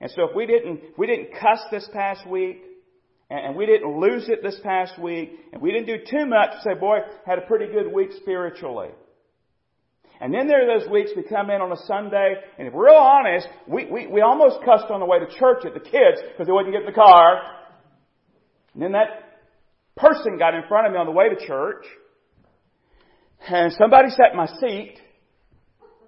And 0.00 0.10
so 0.10 0.24
if 0.28 0.34
we 0.34 0.46
didn't, 0.46 0.80
we 0.98 1.06
didn't 1.06 1.28
cuss 1.40 1.60
this 1.70 1.88
past 1.92 2.26
week, 2.28 2.62
and 3.30 3.54
we 3.54 3.64
didn't 3.64 4.00
lose 4.00 4.28
it 4.28 4.42
this 4.42 4.58
past 4.64 4.98
week, 4.98 5.30
and 5.52 5.62
we 5.62 5.70
didn't 5.70 5.86
do 5.86 5.98
too 6.10 6.26
much, 6.26 6.50
say, 6.64 6.74
boy, 6.74 6.98
had 7.24 7.38
a 7.38 7.42
pretty 7.42 7.66
good 7.72 7.92
week 7.92 8.10
spiritually. 8.20 8.88
And 10.20 10.34
then 10.34 10.48
there 10.48 10.62
are 10.62 10.78
those 10.78 10.88
weeks 10.90 11.12
we 11.16 11.22
come 11.22 11.50
in 11.50 11.62
on 11.62 11.72
a 11.72 11.86
Sunday, 11.86 12.34
and 12.58 12.68
if 12.68 12.74
we're 12.74 12.86
real 12.86 12.94
honest, 12.94 13.48
we, 13.66 13.86
we, 13.86 14.06
we 14.06 14.20
almost 14.20 14.58
cussed 14.64 14.90
on 14.90 15.00
the 15.00 15.06
way 15.06 15.18
to 15.18 15.26
church 15.38 15.64
at 15.64 15.72
the 15.72 15.80
kids 15.80 16.20
because 16.20 16.46
they 16.46 16.52
wouldn't 16.52 16.72
get 16.74 16.82
in 16.82 16.86
the 16.86 16.92
car. 16.92 17.40
And 18.74 18.82
then 18.82 18.92
that 18.92 19.40
person 19.96 20.38
got 20.38 20.54
in 20.54 20.62
front 20.68 20.86
of 20.86 20.92
me 20.92 20.98
on 20.98 21.06
the 21.06 21.12
way 21.12 21.30
to 21.30 21.46
church, 21.46 21.84
and 23.48 23.72
somebody 23.72 24.10
sat 24.10 24.32
in 24.32 24.36
my 24.36 24.46
seat, 24.60 24.98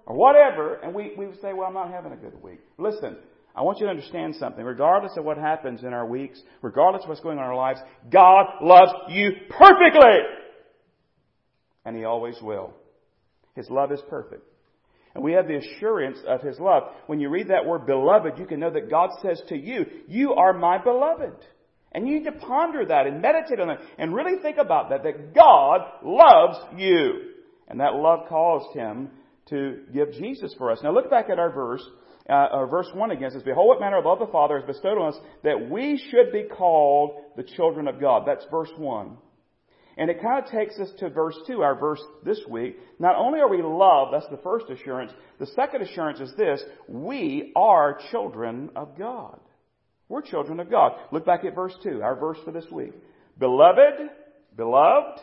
or 0.05 0.15
whatever, 0.15 0.75
and 0.75 0.93
we, 0.93 1.13
we 1.17 1.25
would 1.25 1.41
say, 1.41 1.53
well, 1.53 1.67
I'm 1.67 1.73
not 1.73 1.89
having 1.89 2.11
a 2.11 2.17
good 2.17 2.41
week. 2.43 2.59
Listen, 2.77 3.17
I 3.55 3.61
want 3.61 3.79
you 3.79 3.85
to 3.85 3.91
understand 3.91 4.35
something. 4.35 4.63
Regardless 4.63 5.13
of 5.17 5.23
what 5.23 5.37
happens 5.37 5.83
in 5.83 5.93
our 5.93 6.05
weeks, 6.05 6.41
regardless 6.61 7.03
of 7.03 7.09
what's 7.09 7.21
going 7.21 7.37
on 7.37 7.45
in 7.45 7.49
our 7.49 7.55
lives, 7.55 7.79
God 8.11 8.45
loves 8.61 8.91
you 9.09 9.31
perfectly. 9.49 10.19
And 11.85 11.95
He 11.95 12.03
always 12.03 12.35
will. 12.41 12.73
His 13.55 13.69
love 13.69 13.91
is 13.91 14.01
perfect. 14.09 14.43
And 15.15 15.23
we 15.23 15.33
have 15.33 15.47
the 15.47 15.57
assurance 15.57 16.17
of 16.27 16.41
His 16.41 16.59
love. 16.59 16.83
When 17.05 17.19
you 17.19 17.29
read 17.29 17.49
that 17.49 17.65
word 17.65 17.85
beloved, 17.85 18.39
you 18.39 18.45
can 18.45 18.59
know 18.59 18.71
that 18.71 18.89
God 18.89 19.11
says 19.21 19.41
to 19.49 19.57
you, 19.57 19.85
you 20.07 20.33
are 20.33 20.53
my 20.53 20.77
beloved. 20.77 21.35
And 21.91 22.07
you 22.07 22.15
need 22.15 22.25
to 22.25 22.31
ponder 22.31 22.83
that 22.85 23.05
and 23.05 23.21
meditate 23.21 23.59
on 23.59 23.67
that 23.67 23.81
and 23.99 24.15
really 24.15 24.41
think 24.41 24.57
about 24.57 24.89
that, 24.89 25.03
that 25.03 25.35
God 25.35 25.81
loves 26.03 26.57
you. 26.75 27.29
And 27.67 27.79
that 27.79 27.93
love 27.93 28.27
caused 28.27 28.75
Him 28.75 29.09
to 29.49 29.81
give 29.93 30.13
Jesus 30.13 30.53
for 30.57 30.71
us. 30.71 30.79
Now 30.83 30.91
look 30.91 31.11
back 31.11 31.29
at 31.29 31.37
our 31.37 31.51
verse 31.51 31.87
uh, 32.29 32.47
uh, 32.53 32.65
verse 32.67 32.87
1 32.93 33.11
again 33.11 33.31
says, 33.31 33.43
Behold 33.43 33.67
what 33.67 33.79
manner 33.81 33.97
of 33.97 34.05
love 34.05 34.19
the 34.19 34.27
Father 34.27 34.57
has 34.57 34.65
bestowed 34.65 34.97
on 34.97 35.13
us 35.13 35.19
that 35.43 35.69
we 35.69 36.01
should 36.09 36.31
be 36.31 36.43
called 36.43 37.21
the 37.35 37.43
children 37.43 37.87
of 37.87 37.99
God. 37.99 38.23
That's 38.25 38.45
verse 38.49 38.71
1. 38.77 39.17
And 39.97 40.09
it 40.09 40.21
kind 40.21 40.43
of 40.43 40.49
takes 40.49 40.79
us 40.79 40.89
to 40.99 41.09
verse 41.09 41.37
2, 41.47 41.61
our 41.61 41.75
verse 41.75 42.01
this 42.23 42.39
week. 42.49 42.77
Not 42.99 43.15
only 43.15 43.39
are 43.39 43.49
we 43.49 43.61
loved, 43.61 44.13
that's 44.13 44.29
the 44.29 44.41
first 44.43 44.65
assurance. 44.69 45.11
The 45.39 45.45
second 45.47 45.83
assurance 45.83 46.19
is 46.19 46.33
this, 46.35 46.63
we 46.87 47.51
are 47.55 47.99
children 48.11 48.71
of 48.75 48.97
God. 48.97 49.39
We're 50.09 50.21
children 50.21 50.59
of 50.59 50.69
God. 50.69 50.93
Look 51.11 51.25
back 51.25 51.45
at 51.45 51.55
verse 51.55 51.75
2, 51.83 52.01
our 52.01 52.15
verse 52.15 52.37
for 52.43 52.51
this 52.51 52.65
week. 52.71 52.93
Beloved, 53.37 54.09
beloved, 54.55 55.19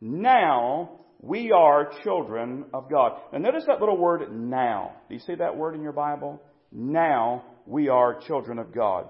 now 0.00 0.90
we 1.20 1.52
are 1.52 1.90
children 2.04 2.66
of 2.72 2.90
God. 2.90 3.20
Now 3.32 3.38
notice 3.38 3.64
that 3.66 3.80
little 3.80 3.98
word 3.98 4.32
now. 4.32 4.92
Do 5.08 5.14
you 5.14 5.20
see 5.20 5.34
that 5.34 5.56
word 5.56 5.74
in 5.74 5.82
your 5.82 5.92
Bible? 5.92 6.40
Now 6.70 7.44
we 7.66 7.88
are 7.88 8.20
children 8.26 8.58
of 8.58 8.72
God. 8.72 9.08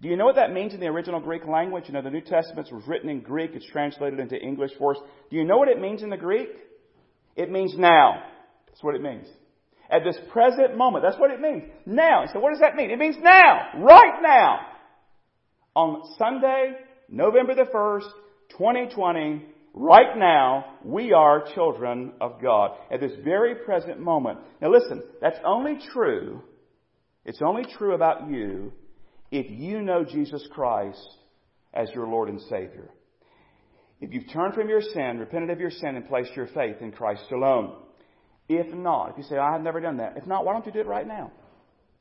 Do 0.00 0.08
you 0.08 0.16
know 0.16 0.26
what 0.26 0.36
that 0.36 0.52
means 0.52 0.74
in 0.74 0.80
the 0.80 0.86
original 0.86 1.20
Greek 1.20 1.46
language? 1.46 1.84
You 1.86 1.94
know, 1.94 2.02
the 2.02 2.10
New 2.10 2.20
Testament 2.20 2.68
was 2.70 2.82
written 2.86 3.08
in 3.08 3.20
Greek. 3.20 3.52
It's 3.54 3.66
translated 3.66 4.20
into 4.20 4.36
English 4.36 4.72
for 4.78 4.94
us. 4.94 5.02
Do 5.30 5.36
you 5.36 5.44
know 5.44 5.56
what 5.56 5.68
it 5.68 5.80
means 5.80 6.02
in 6.02 6.10
the 6.10 6.16
Greek? 6.16 6.50
It 7.34 7.50
means 7.50 7.74
now. 7.78 8.22
That's 8.66 8.82
what 8.82 8.94
it 8.94 9.02
means. 9.02 9.26
At 9.90 10.04
this 10.04 10.18
present 10.30 10.76
moment. 10.76 11.04
That's 11.04 11.18
what 11.18 11.30
it 11.30 11.40
means. 11.40 11.64
Now. 11.86 12.24
So 12.32 12.40
what 12.40 12.50
does 12.50 12.60
that 12.60 12.76
mean? 12.76 12.90
It 12.90 12.98
means 12.98 13.16
now. 13.20 13.70
Right 13.78 14.20
now. 14.22 14.60
On 15.74 16.02
Sunday, 16.18 16.72
November 17.08 17.54
the 17.54 17.70
1st, 17.70 18.10
2020, 18.50 19.46
Right 19.78 20.16
now, 20.16 20.78
we 20.82 21.12
are 21.12 21.44
children 21.54 22.14
of 22.18 22.40
God 22.40 22.78
at 22.90 22.98
this 22.98 23.12
very 23.22 23.56
present 23.56 24.00
moment. 24.00 24.38
Now 24.62 24.72
listen, 24.72 25.02
that's 25.20 25.36
only 25.44 25.78
true, 25.92 26.42
it's 27.26 27.42
only 27.42 27.64
true 27.76 27.94
about 27.94 28.30
you 28.30 28.72
if 29.30 29.50
you 29.50 29.82
know 29.82 30.04
Jesus 30.04 30.46
Christ 30.52 31.06
as 31.74 31.88
your 31.94 32.06
Lord 32.06 32.28
and 32.28 32.40
Savior. 32.42 32.90
If 34.00 34.12
you've 34.12 34.30
turned 34.32 34.54
from 34.54 34.68
your 34.68 34.82
sin, 34.82 35.18
repented 35.18 35.50
of 35.50 35.60
your 35.60 35.70
sin, 35.70 35.96
and 35.96 36.06
placed 36.06 36.34
your 36.36 36.48
faith 36.48 36.76
in 36.80 36.92
Christ 36.92 37.24
alone. 37.32 37.76
If 38.48 38.72
not, 38.74 39.10
if 39.10 39.18
you 39.18 39.24
say, 39.24 39.36
I've 39.36 39.62
never 39.62 39.80
done 39.80 39.96
that, 39.98 40.16
if 40.16 40.26
not, 40.26 40.44
why 40.44 40.52
don't 40.52 40.66
you 40.66 40.72
do 40.72 40.80
it 40.80 40.86
right 40.86 41.06
now? 41.06 41.32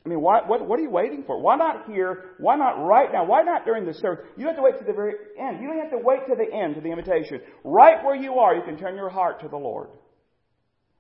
I 0.05 0.09
mean, 0.09 0.21
why, 0.21 0.41
what, 0.45 0.67
what 0.67 0.77
are 0.77 0.83
you 0.83 0.91
waiting 0.91 1.23
for? 1.25 1.41
Why 1.41 1.55
not 1.55 1.87
here? 1.87 2.35
Why 2.37 2.55
not 2.55 2.73
right 2.85 3.11
now? 3.11 3.25
Why 3.25 3.41
not 3.41 3.65
during 3.65 3.85
the 3.85 3.93
service? 3.95 4.23
You 4.37 4.43
don't 4.43 4.53
have 4.53 4.57
to 4.57 4.61
wait 4.61 4.77
to 4.77 4.85
the 4.85 4.93
very 4.93 5.13
end. 5.39 5.59
You 5.61 5.67
don't 5.67 5.79
have 5.79 5.89
to 5.89 5.97
wait 5.97 6.27
to 6.27 6.35
the 6.35 6.55
end, 6.55 6.75
to 6.75 6.81
the 6.81 6.89
invitation. 6.89 7.41
Right 7.63 8.03
where 8.03 8.15
you 8.15 8.35
are, 8.35 8.53
you 8.55 8.61
can 8.61 8.77
turn 8.77 8.95
your 8.95 9.09
heart 9.09 9.41
to 9.41 9.47
the 9.47 9.57
Lord. 9.57 9.89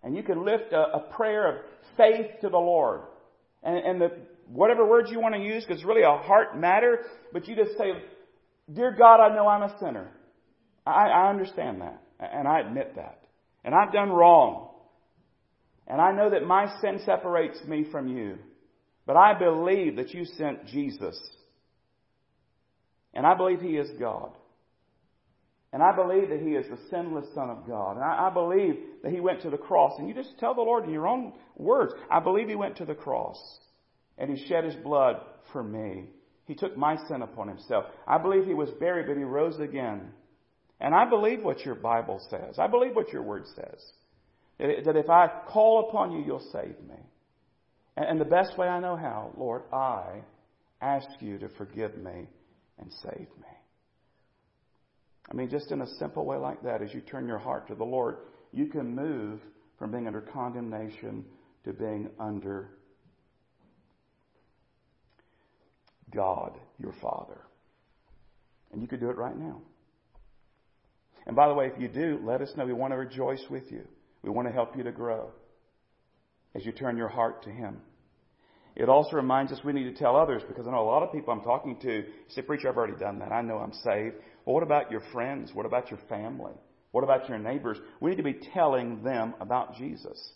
And 0.01 0.15
you 0.15 0.23
can 0.23 0.43
lift 0.43 0.73
a, 0.73 0.95
a 0.95 0.99
prayer 1.15 1.49
of 1.49 1.65
faith 1.97 2.31
to 2.41 2.49
the 2.49 2.57
Lord. 2.57 3.01
And, 3.61 3.77
and 3.77 4.01
the, 4.01 4.11
whatever 4.47 4.87
words 4.87 5.09
you 5.11 5.19
want 5.19 5.35
to 5.35 5.41
use, 5.41 5.63
because 5.63 5.77
it's 5.79 5.87
really 5.87 6.03
a 6.03 6.17
heart 6.17 6.57
matter, 6.57 6.99
but 7.33 7.47
you 7.47 7.55
just 7.55 7.77
say, 7.77 7.91
Dear 8.71 8.95
God, 8.97 9.19
I 9.19 9.35
know 9.35 9.47
I'm 9.47 9.61
a 9.61 9.77
sinner. 9.79 10.09
I, 10.85 11.07
I 11.09 11.29
understand 11.29 11.81
that. 11.81 12.01
And 12.19 12.47
I 12.47 12.61
admit 12.61 12.95
that. 12.95 13.21
And 13.63 13.75
I've 13.75 13.91
done 13.91 14.09
wrong. 14.09 14.69
And 15.87 16.01
I 16.01 16.11
know 16.11 16.31
that 16.31 16.45
my 16.45 16.67
sin 16.81 16.99
separates 17.05 17.59
me 17.67 17.85
from 17.91 18.07
you. 18.07 18.37
But 19.05 19.17
I 19.17 19.37
believe 19.37 19.97
that 19.97 20.13
you 20.13 20.25
sent 20.25 20.65
Jesus. 20.67 21.19
And 23.13 23.25
I 23.25 23.35
believe 23.35 23.61
He 23.61 23.77
is 23.77 23.89
God. 23.99 24.31
And 25.71 25.83
I 25.83 25.95
believe 25.95 26.29
that 26.29 26.39
He 26.39 26.51
is 26.51 26.65
the 26.69 26.79
sinless 26.89 27.25
Son 27.35 27.49
of 27.49 27.67
God. 27.67 27.97
And 27.97 28.03
I, 28.03 28.27
I, 28.27 28.29
believe 28.33 28.75
that 29.03 29.11
He 29.11 29.19
went 29.19 29.41
to 29.41 29.49
the 29.49 29.57
cross. 29.57 29.93
And 29.99 30.07
you 30.07 30.13
just 30.13 30.37
tell 30.39 30.55
the 30.55 30.61
Lord 30.61 30.85
in 30.85 30.91
your 30.91 31.07
own 31.07 31.33
words, 31.55 31.93
I 32.09 32.19
believe 32.19 32.47
He 32.47 32.55
went 32.55 32.77
to 32.77 32.85
the 32.85 32.95
cross. 32.95 33.37
And 34.17 34.35
He 34.35 34.47
shed 34.47 34.63
His 34.63 34.75
blood 34.75 35.17
for 35.51 35.63
me. 35.63 36.05
He 36.45 36.55
took 36.55 36.77
my 36.77 36.95
sin 37.07 37.21
upon 37.21 37.47
Himself. 37.47 37.85
I 38.07 38.17
believe 38.17 38.45
He 38.45 38.53
was 38.53 38.69
buried, 38.79 39.07
but 39.07 39.17
He 39.17 39.23
rose 39.23 39.59
again. 39.59 40.11
And 40.79 40.93
I 40.93 41.09
believe 41.09 41.43
what 41.43 41.65
your 41.65 41.75
Bible 41.75 42.19
says. 42.29 42.59
I 42.59 42.67
believe 42.67 42.95
what 42.95 43.11
your 43.11 43.23
word 43.23 43.45
says. 43.55 43.81
That 44.59 44.95
if 44.95 45.09
I 45.09 45.29
call 45.47 45.89
upon 45.89 46.11
you, 46.11 46.23
you'll 46.25 46.51
save 46.51 46.79
me. 46.87 46.95
And 47.97 48.19
the 48.19 48.25
best 48.25 48.57
way 48.57 48.67
I 48.67 48.79
know 48.79 48.95
how, 48.95 49.31
Lord, 49.37 49.63
I 49.71 50.21
ask 50.81 51.07
you 51.19 51.37
to 51.39 51.49
forgive 51.49 51.97
me 51.97 52.27
and 52.77 52.91
save 53.03 53.19
me. 53.19 53.47
I 55.31 55.33
mean, 55.33 55.49
just 55.49 55.71
in 55.71 55.81
a 55.81 55.87
simple 55.97 56.25
way 56.25 56.37
like 56.37 56.61
that, 56.63 56.81
as 56.81 56.93
you 56.93 57.01
turn 57.01 57.27
your 57.27 57.39
heart 57.39 57.67
to 57.69 57.75
the 57.75 57.83
Lord, 57.83 58.17
you 58.51 58.67
can 58.67 58.95
move 58.95 59.39
from 59.79 59.91
being 59.91 60.07
under 60.07 60.21
condemnation 60.21 61.25
to 61.63 61.73
being 61.73 62.09
under 62.19 62.69
God, 66.15 66.57
your 66.79 66.93
Father. 67.01 67.41
And 68.71 68.81
you 68.81 68.87
could 68.87 68.99
do 68.99 69.09
it 69.09 69.17
right 69.17 69.37
now. 69.37 69.61
And 71.27 71.35
by 71.35 71.47
the 71.47 71.53
way, 71.53 71.67
if 71.67 71.79
you 71.79 71.87
do, 71.87 72.19
let 72.23 72.41
us 72.41 72.51
know. 72.55 72.65
We 72.65 72.73
want 72.73 72.93
to 72.93 72.97
rejoice 72.97 73.43
with 73.49 73.71
you. 73.71 73.83
We 74.23 74.29
want 74.29 74.47
to 74.47 74.53
help 74.53 74.75
you 74.75 74.83
to 74.83 74.91
grow 74.91 75.29
as 76.55 76.65
you 76.65 76.71
turn 76.71 76.97
your 76.97 77.09
heart 77.09 77.43
to 77.43 77.51
Him. 77.51 77.81
it 78.75 78.89
also 78.89 79.15
reminds 79.15 79.51
us 79.51 79.59
we 79.63 79.73
need 79.73 79.83
to 79.83 79.93
tell 79.93 80.15
others 80.15 80.41
because 80.47 80.67
I 80.67 80.71
know 80.71 80.81
a 80.81 80.89
lot 80.89 81.03
of 81.03 81.11
people 81.11 81.33
I'm 81.33 81.41
talking 81.41 81.77
to 81.81 82.03
say, 82.29 82.41
Preacher, 82.41 82.69
I've 82.69 82.77
already 82.77 82.97
done 82.97 83.19
that. 83.19 83.31
I 83.31 83.41
know 83.41 83.57
I'm 83.57 83.73
saved. 83.73 84.15
Well, 84.45 84.55
what 84.55 84.63
about 84.63 84.91
your 84.91 85.01
friends? 85.11 85.51
What 85.53 85.65
about 85.65 85.89
your 85.89 85.99
family? 86.09 86.53
What 86.91 87.03
about 87.03 87.27
your 87.27 87.37
neighbors? 87.37 87.77
We 87.99 88.11
need 88.11 88.17
to 88.17 88.23
be 88.23 88.39
telling 88.53 89.03
them 89.03 89.33
about 89.41 89.75
Jesus. 89.75 90.31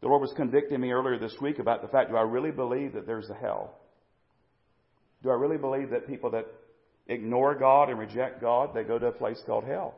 The 0.00 0.08
Lord 0.08 0.20
was 0.20 0.32
convicting 0.36 0.80
me 0.80 0.92
earlier 0.92 1.18
this 1.18 1.34
week 1.40 1.58
about 1.58 1.82
the 1.82 1.88
fact 1.88 2.10
do 2.10 2.16
I 2.16 2.22
really 2.22 2.52
believe 2.52 2.92
that 2.92 3.06
there's 3.06 3.28
a 3.30 3.34
hell? 3.34 3.74
Do 5.22 5.30
I 5.30 5.34
really 5.34 5.56
believe 5.56 5.90
that 5.90 6.06
people 6.06 6.30
that 6.30 6.46
ignore 7.06 7.54
God 7.54 7.88
and 7.88 7.98
reject 7.98 8.40
God, 8.40 8.74
they 8.74 8.82
go 8.82 8.98
to 8.98 9.06
a 9.06 9.12
place 9.12 9.40
called 9.46 9.64
hell, 9.64 9.94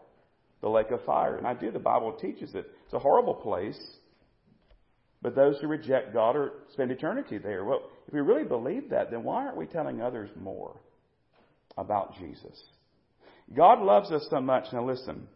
the 0.61 0.69
lake 0.69 0.91
of 0.91 1.05
fire? 1.05 1.37
And 1.37 1.47
I 1.47 1.55
do. 1.55 1.71
The 1.71 1.79
Bible 1.79 2.13
teaches 2.13 2.55
it. 2.55 2.71
It's 2.85 2.95
a 2.95 2.99
horrible 2.99 3.35
place. 3.35 3.79
But 5.21 5.35
those 5.35 5.59
who 5.61 5.67
reject 5.67 6.13
God 6.13 6.37
are 6.37 6.53
spend 6.73 6.91
eternity 6.91 7.39
there. 7.39 7.65
Well, 7.65 7.83
if 8.07 8.15
we 8.15 8.21
really 8.21 8.45
believe 8.45 8.91
that, 8.91 9.11
then 9.11 9.25
why 9.25 9.45
aren't 9.45 9.57
we 9.57 9.67
telling 9.67 10.01
others 10.01 10.31
more 10.41 10.81
about 11.77 12.17
Jesus? 12.19 12.63
God 13.55 13.81
loves 13.81 14.13
us 14.13 14.27
so 14.31 14.41
much. 14.41 14.67
Now 14.73 14.87
listen. 14.87 15.27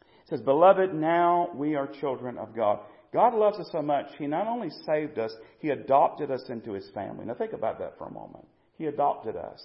It 0.00 0.28
says, 0.28 0.40
Beloved, 0.40 0.94
now 0.94 1.50
we 1.54 1.74
are 1.74 1.88
children 2.00 2.38
of 2.38 2.54
God. 2.54 2.80
God 3.12 3.34
loves 3.34 3.58
us 3.58 3.68
so 3.72 3.80
much, 3.80 4.06
He 4.18 4.26
not 4.26 4.46
only 4.46 4.68
saved 4.84 5.18
us, 5.18 5.32
He 5.60 5.70
adopted 5.70 6.30
us 6.30 6.42
into 6.48 6.72
His 6.72 6.88
family. 6.90 7.24
Now 7.24 7.34
think 7.34 7.54
about 7.54 7.78
that 7.78 7.96
for 7.96 8.06
a 8.06 8.12
moment. 8.12 8.46
He 8.78 8.86
adopted 8.86 9.36
us. 9.36 9.60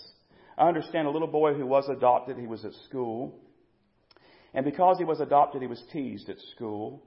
I 0.57 0.67
understand 0.67 1.07
a 1.07 1.11
little 1.11 1.27
boy 1.27 1.53
who 1.53 1.65
was 1.65 1.87
adopted, 1.87 2.37
he 2.37 2.47
was 2.47 2.65
at 2.65 2.73
school. 2.89 3.39
And 4.53 4.65
because 4.65 4.97
he 4.97 5.05
was 5.05 5.19
adopted, 5.19 5.61
he 5.61 5.67
was 5.67 5.81
teased 5.91 6.29
at 6.29 6.37
school. 6.55 7.03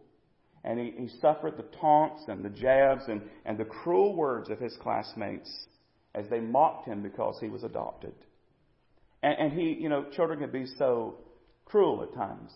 And 0.65 0.81
he, 0.81 0.95
he 0.97 1.09
suffered 1.21 1.57
the 1.57 1.67
taunts 1.81 2.25
and 2.29 2.45
the 2.45 2.51
jabs 2.51 3.03
and, 3.09 3.23
and 3.45 3.59
the 3.59 3.65
cruel 3.65 4.17
words 4.17 4.51
of 4.51 4.59
his 4.59 4.77
classmates 4.83 5.67
as 6.15 6.29
they 6.29 6.41
mocked 6.41 6.87
him 6.87 7.03
because 7.03 7.39
he 7.41 7.49
was 7.49 7.63
adopted. 7.63 8.15
And, 9.23 9.39
and 9.39 9.53
he, 9.53 9.77
you 9.81 9.89
know, 9.89 10.07
children 10.13 10.41
can 10.41 10.51
be 10.51 10.67
so 10.79 11.19
cruel 11.67 12.03
at 12.03 12.15
times. 12.15 12.53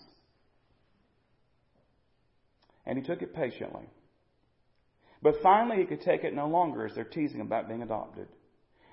And 2.86 2.98
he 2.98 3.04
took 3.04 3.22
it 3.22 3.34
patiently. 3.34 3.86
But 5.22 5.34
finally, 5.42 5.76
he 5.76 5.84
could 5.84 6.00
take 6.00 6.24
it 6.24 6.34
no 6.34 6.48
longer 6.48 6.86
as 6.86 6.94
they're 6.94 7.04
teasing 7.04 7.40
about 7.40 7.68
being 7.68 7.82
adopted. 7.82 8.28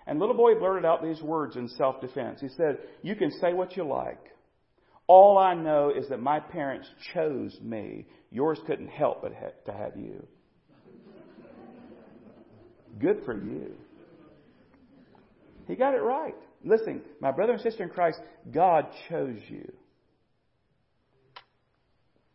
And 0.07 0.19
little 0.19 0.35
boy 0.35 0.55
blurted 0.55 0.85
out 0.85 1.03
these 1.03 1.21
words 1.21 1.57
in 1.57 1.67
self 1.67 1.99
defense. 1.99 2.39
He 2.39 2.47
said, 2.55 2.79
You 3.03 3.15
can 3.15 3.29
say 3.29 3.53
what 3.53 3.75
you 3.75 3.83
like. 3.83 4.23
All 5.05 5.37
I 5.37 5.53
know 5.53 5.91
is 5.95 6.07
that 6.09 6.21
my 6.21 6.39
parents 6.39 6.87
chose 7.13 7.57
me. 7.61 8.07
Yours 8.31 8.59
couldn't 8.65 8.87
help 8.87 9.21
but 9.21 9.33
ha- 9.33 9.51
to 9.65 9.71
have 9.73 9.97
you. 9.97 10.25
Good 12.99 13.21
for 13.25 13.35
you. 13.35 13.73
He 15.67 15.75
got 15.75 15.93
it 15.93 16.01
right. 16.01 16.35
Listen, 16.63 17.01
my 17.19 17.31
brother 17.31 17.53
and 17.53 17.61
sister 17.61 17.83
in 17.83 17.89
Christ, 17.89 18.19
God 18.51 18.87
chose 19.09 19.39
you. 19.49 19.71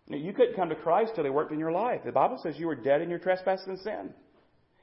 You 0.08 0.34
couldn't 0.34 0.56
come 0.56 0.68
to 0.68 0.74
Christ 0.74 1.12
till 1.14 1.24
He 1.24 1.30
worked 1.30 1.52
in 1.52 1.58
your 1.58 1.72
life. 1.72 2.02
The 2.04 2.12
Bible 2.12 2.38
says 2.42 2.56
you 2.58 2.66
were 2.66 2.74
dead 2.74 3.00
in 3.00 3.08
your 3.08 3.18
trespasses 3.18 3.66
and 3.66 3.78
sin. 3.78 4.10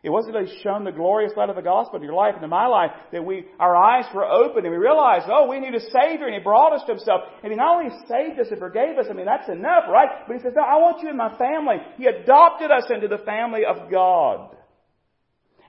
It 0.02 0.10
wasn't 0.10 0.36
that 0.36 0.48
He 0.48 0.62
shone 0.64 0.86
the 0.86 0.92
glorious 0.92 1.34
light 1.36 1.50
of 1.50 1.58
the 1.58 1.62
gospel 1.62 1.98
in 1.98 2.04
your 2.04 2.14
life 2.14 2.36
and 2.36 2.44
in 2.44 2.50
my 2.50 2.68
life 2.68 2.92
that 3.12 3.26
we, 3.26 3.46
our 3.60 3.76
eyes 3.76 4.06
were 4.16 4.26
open 4.26 4.64
and 4.64 4.72
we 4.72 4.80
realized, 4.80 5.26
oh, 5.30 5.50
we 5.50 5.60
need 5.60 5.76
a 5.76 5.82
Savior 5.82 6.26
and 6.26 6.36
He 6.36 6.42
brought 6.42 6.74
us 6.74 6.82
to 6.88 6.94
Himself. 6.94 7.22
And 7.44 7.52
He 7.52 7.58
not 7.58 7.76
only 7.76 7.92
saved 8.08 8.40
us 8.40 8.48
and 8.50 8.60
forgave 8.60 8.98
us, 8.98 9.08
I 9.10 9.14
mean, 9.14 9.26
that's 9.26 9.50
enough, 9.50 9.84
right? 9.90 10.08
But 10.26 10.38
He 10.38 10.42
says, 10.42 10.54
no, 10.56 10.64
I 10.64 10.78
want 10.78 11.04
you 11.04 11.10
in 11.10 11.18
my 11.18 11.38
family. 11.38 11.76
He 11.98 12.06
adopted 12.06 12.72
us 12.72 12.86
into 12.90 13.10
the 13.10 13.24
family 13.26 13.62
of 13.66 13.92
God. 13.92 14.56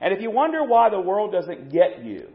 And 0.00 0.14
if 0.14 0.22
you 0.22 0.30
wonder 0.30 0.64
why 0.64 0.90
the 0.90 1.00
world 1.00 1.32
doesn't 1.32 1.72
get 1.72 2.04
you, 2.04 2.28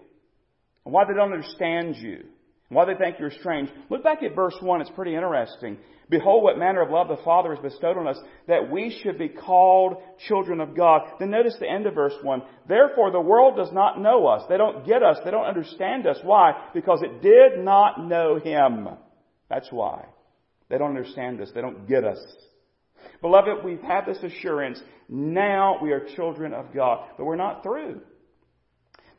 and 0.83 0.93
why 0.93 1.05
they 1.05 1.13
don't 1.13 1.33
understand 1.33 1.95
you, 1.95 2.25
why 2.69 2.85
they 2.85 2.95
think 2.95 3.19
you're 3.19 3.31
strange, 3.31 3.69
look 3.89 4.03
back 4.03 4.23
at 4.23 4.35
verse 4.35 4.55
1. 4.59 4.81
It's 4.81 4.89
pretty 4.91 5.13
interesting. 5.13 5.77
Behold, 6.09 6.43
what 6.43 6.57
manner 6.57 6.81
of 6.81 6.91
love 6.91 7.07
the 7.07 7.23
Father 7.23 7.53
has 7.53 7.63
bestowed 7.63 7.97
on 7.97 8.07
us, 8.07 8.17
that 8.47 8.71
we 8.71 8.95
should 9.01 9.17
be 9.17 9.29
called 9.29 9.97
children 10.27 10.61
of 10.61 10.75
God. 10.75 11.01
Then 11.19 11.31
notice 11.31 11.55
the 11.59 11.69
end 11.69 11.87
of 11.87 11.95
verse 11.95 12.13
1. 12.21 12.43
Therefore, 12.67 13.11
the 13.11 13.21
world 13.21 13.55
does 13.55 13.71
not 13.71 13.99
know 13.99 14.27
us. 14.27 14.43
They 14.49 14.57
don't 14.57 14.85
get 14.85 15.03
us. 15.03 15.17
They 15.23 15.31
don't 15.31 15.45
understand 15.45 16.05
us. 16.05 16.17
Why? 16.23 16.69
Because 16.73 17.01
it 17.01 17.21
did 17.21 17.63
not 17.63 18.05
know 18.07 18.39
Him. 18.39 18.87
That's 19.49 19.71
why. 19.71 20.05
They 20.69 20.77
don't 20.77 20.95
understand 20.95 21.41
us. 21.41 21.49
They 21.53 21.61
don't 21.61 21.87
get 21.87 22.03
us. 22.03 22.19
Beloved, 23.21 23.63
we've 23.63 23.81
had 23.81 24.05
this 24.05 24.21
assurance. 24.23 24.81
Now 25.07 25.79
we 25.81 25.91
are 25.91 26.07
children 26.15 26.53
of 26.53 26.73
God. 26.73 27.07
But 27.17 27.25
we're 27.25 27.35
not 27.35 27.63
through. 27.63 28.01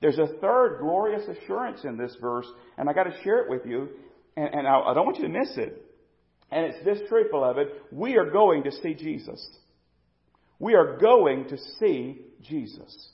There's 0.01 0.19
a 0.19 0.29
third 0.41 0.79
glorious 0.81 1.23
assurance 1.27 1.81
in 1.85 1.97
this 1.97 2.17
verse, 2.21 2.47
and 2.77 2.89
I 2.89 2.93
got 2.93 3.05
to 3.05 3.23
share 3.23 3.41
it 3.41 3.51
with 3.51 3.65
you, 3.65 3.89
and, 4.37 4.55
and 4.55 4.67
I, 4.67 4.79
I 4.81 4.95
don't 4.95 5.07
want 5.07 5.19
you 5.19 5.25
to 5.25 5.39
miss 5.39 5.57
it. 5.57 5.83
And 6.51 6.67
it's 6.67 6.85
this 6.85 6.99
truth, 7.09 7.31
beloved. 7.31 7.69
We 7.91 8.17
are 8.17 8.31
going 8.31 8.65
to 8.65 8.73
see 8.73 8.95
Jesus. 8.95 9.45
We 10.59 10.75
are 10.75 10.97
going 10.99 11.49
to 11.49 11.59
see 11.81 12.21
Jesus. 12.43 13.09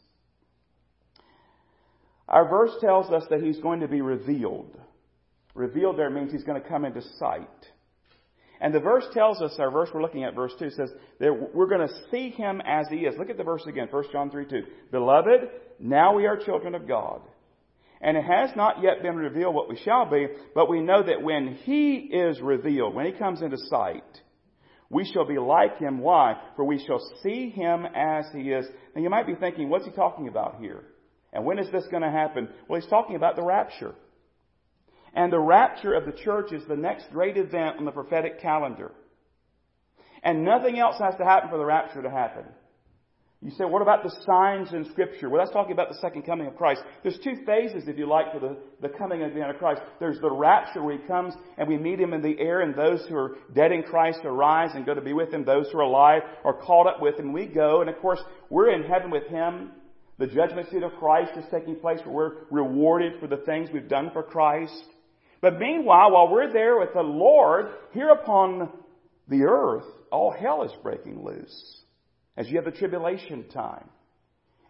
Our 2.29 2.49
verse 2.49 2.73
tells 2.81 3.11
us 3.11 3.25
that 3.31 3.43
he's 3.43 3.59
going 3.59 3.81
to 3.81 3.89
be 3.89 4.01
revealed. 4.01 4.77
Revealed 5.55 5.99
there 5.99 6.11
means 6.11 6.33
he's 6.33 6.45
going 6.45 6.61
to 6.61 6.69
come 6.69 6.85
into 6.85 7.03
sight. 7.19 7.49
And 8.63 8.73
the 8.73 8.79
verse 8.79 9.05
tells 9.13 9.43
us, 9.43 9.57
our 9.59 9.73
verse 9.73 9.89
we're 9.93 10.03
looking 10.03 10.23
at, 10.23 10.37
verse 10.37 10.53
2, 10.57 10.71
says 10.71 10.89
that 11.19 11.51
we're 11.53 11.67
going 11.67 11.87
to 11.87 11.95
see 12.13 12.31
him 12.31 12.63
as 12.65 12.87
he 12.89 12.99
is. 12.99 13.19
Look 13.19 13.29
at 13.29 13.37
the 13.37 13.43
verse 13.43 13.65
again, 13.67 13.89
1 13.91 14.05
John 14.13 14.31
3 14.31 14.47
2. 14.47 14.63
Beloved, 14.93 15.51
now 15.81 16.15
we 16.15 16.27
are 16.27 16.37
children 16.37 16.77
of 16.77 16.87
God. 16.87 17.23
And 18.01 18.17
it 18.17 18.23
has 18.23 18.51
not 18.55 18.81
yet 18.81 19.03
been 19.03 19.17
revealed 19.17 19.57
what 19.57 19.69
we 19.69 19.77
shall 19.77 20.09
be, 20.09 20.29
but 20.55 20.71
we 20.71 20.81
know 20.81 21.03
that 21.03 21.23
when 21.23 21.59
He 21.65 21.97
is 21.97 22.41
revealed, 22.41 22.95
when 22.95 23.07
He 23.07 23.13
comes 23.13 23.43
into 23.43 23.57
sight, 23.69 24.05
we 24.89 25.11
shall 25.13 25.27
be 25.27 25.39
like 25.39 25.79
Him. 25.79 25.99
Why? 25.99 26.37
For 26.55 26.65
we 26.65 26.85
shall 26.87 27.01
see 27.25 27.51
Him 27.51 27.85
as 27.97 28.27
He 28.33 28.53
is. 28.53 28.65
Now 28.95 29.03
you 29.03 29.11
might 29.11 29.27
be 29.27 29.35
thinking, 29.35 29.71
what's 29.71 29.87
He 29.87 29.91
talking 29.91 30.29
about 30.29 30.61
here? 30.61 30.85
And 31.33 31.45
when 31.45 31.59
is 31.59 31.71
this 31.73 31.87
going 31.91 32.05
to 32.05 32.11
happen? 32.11 32.49
Well, 32.69 32.81
He's 32.81 32.89
talking 32.89 33.17
about 33.17 33.35
the 33.35 33.43
rapture. 33.43 33.97
And 35.15 35.33
the 35.33 35.41
rapture 35.41 35.95
of 35.95 36.07
the 36.07 36.13
church 36.13 36.53
is 36.53 36.63
the 36.67 36.77
next 36.77 37.11
great 37.13 37.37
event 37.37 37.79
on 37.79 37.85
the 37.85 37.91
prophetic 37.91 38.41
calendar. 38.41 38.93
And 40.23 40.45
nothing 40.45 40.79
else 40.79 40.97
has 41.01 41.15
to 41.17 41.25
happen 41.25 41.51
for 41.51 41.59
the 41.59 41.65
rapture 41.65 42.03
to 42.03 42.11
happen. 42.11 42.45
You 43.43 43.51
say, 43.51 43.65
what 43.65 43.83
about 43.83 44.05
the 44.05 44.15
signs 44.25 44.73
in 44.73 44.89
Scripture? 44.93 45.29
Well, 45.29 45.41
that's 45.41 45.53
talking 45.53 45.73
about 45.73 45.89
the 45.89 45.99
second 46.01 46.23
coming 46.23 46.47
of 46.47 46.55
Christ. 46.55 46.81
There's 47.03 47.19
two 47.25 47.45
phases, 47.45 47.89
if 47.89 47.99
you 47.99 48.07
like, 48.07 48.33
for 48.33 48.39
the, 48.39 48.57
the 48.81 48.89
coming 48.89 49.25
of 49.25 49.35
the 49.35 49.41
Christ. 49.59 49.83
There's 49.99 50.21
the 50.21 50.31
rapture 50.31 50.81
where 50.81 50.97
He 50.97 51.05
comes 51.09 51.35
and 51.59 51.69
we 51.69 51.77
meet 51.77 51.99
Him 51.99 52.13
in 52.13 52.23
the 52.23 52.39
air 52.39 52.61
and 52.61 52.73
those 52.73 53.05
who 53.09 53.17
are 53.17 53.37
dead 53.53 53.73
in 53.73 53.83
Christ 53.83 54.21
arise 54.23 54.71
and 54.75 54.87
go 54.87 54.95
to 54.95 55.01
be 55.01 55.13
with 55.13 55.35
Him. 55.35 55.45
Those 55.45 55.67
who 55.73 55.79
are 55.79 55.83
alive 55.83 56.23
are 56.45 56.55
called 56.55 56.87
up 56.87 57.03
with 57.03 57.19
Him. 57.19 57.33
We 57.33 57.47
go 57.47 57.81
and 57.81 57.91
of 57.91 57.99
course 57.99 58.21
we're 58.49 58.73
in 58.73 58.85
heaven 58.85 59.11
with 59.11 59.27
Him. 59.27 59.73
The 60.19 60.29
judgment 60.29 60.71
seat 60.71 60.85
of 60.85 60.93
Christ 61.01 61.33
is 61.37 61.45
taking 61.51 61.81
place 61.81 61.99
where 62.05 62.15
we're 62.15 62.63
rewarded 62.63 63.15
for 63.19 63.27
the 63.27 63.39
things 63.39 63.71
we've 63.73 63.89
done 63.89 64.11
for 64.13 64.23
Christ. 64.23 64.85
But 65.43 65.59
meanwhile, 65.59 66.13
while 66.13 66.29
we're 66.31 66.53
there 66.53 66.79
with 66.79 66.95
the 66.95 67.03
Lord, 67.03 67.67
here 67.93 68.11
upon 68.11 68.71
the 69.29 69.43
earth, 69.43 69.85
all 70.11 70.31
hell 70.33 70.63
is 70.63 70.73
breaking 70.83 71.23
loose 71.23 71.83
as 72.37 72.49
you 72.49 72.57
have 72.57 72.65
the 72.65 72.71
tribulation 72.71 73.49
time. 73.49 73.89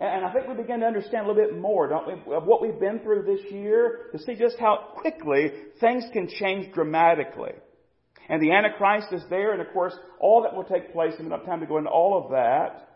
And 0.00 0.24
I 0.24 0.32
think 0.32 0.48
we 0.48 0.54
begin 0.54 0.80
to 0.80 0.86
understand 0.86 1.26
a 1.26 1.28
little 1.28 1.44
bit 1.44 1.56
more, 1.56 1.88
don't 1.88 2.06
we, 2.06 2.34
of 2.34 2.44
what 2.44 2.60
we've 2.60 2.80
been 2.80 2.98
through 3.00 3.22
this 3.22 3.52
year 3.52 4.08
to 4.10 4.18
see 4.18 4.34
just 4.34 4.58
how 4.58 4.88
quickly 4.96 5.52
things 5.78 6.04
can 6.12 6.26
change 6.26 6.74
dramatically. 6.74 7.52
And 8.28 8.42
the 8.42 8.52
Antichrist 8.52 9.12
is 9.12 9.22
there, 9.30 9.52
and 9.52 9.60
of 9.60 9.72
course, 9.72 9.94
all 10.18 10.42
that 10.42 10.56
will 10.56 10.64
take 10.64 10.92
place, 10.92 11.12
and 11.18 11.30
have 11.30 11.44
time 11.44 11.60
to 11.60 11.66
go 11.66 11.78
into 11.78 11.90
all 11.90 12.24
of 12.24 12.30
that. 12.32 12.88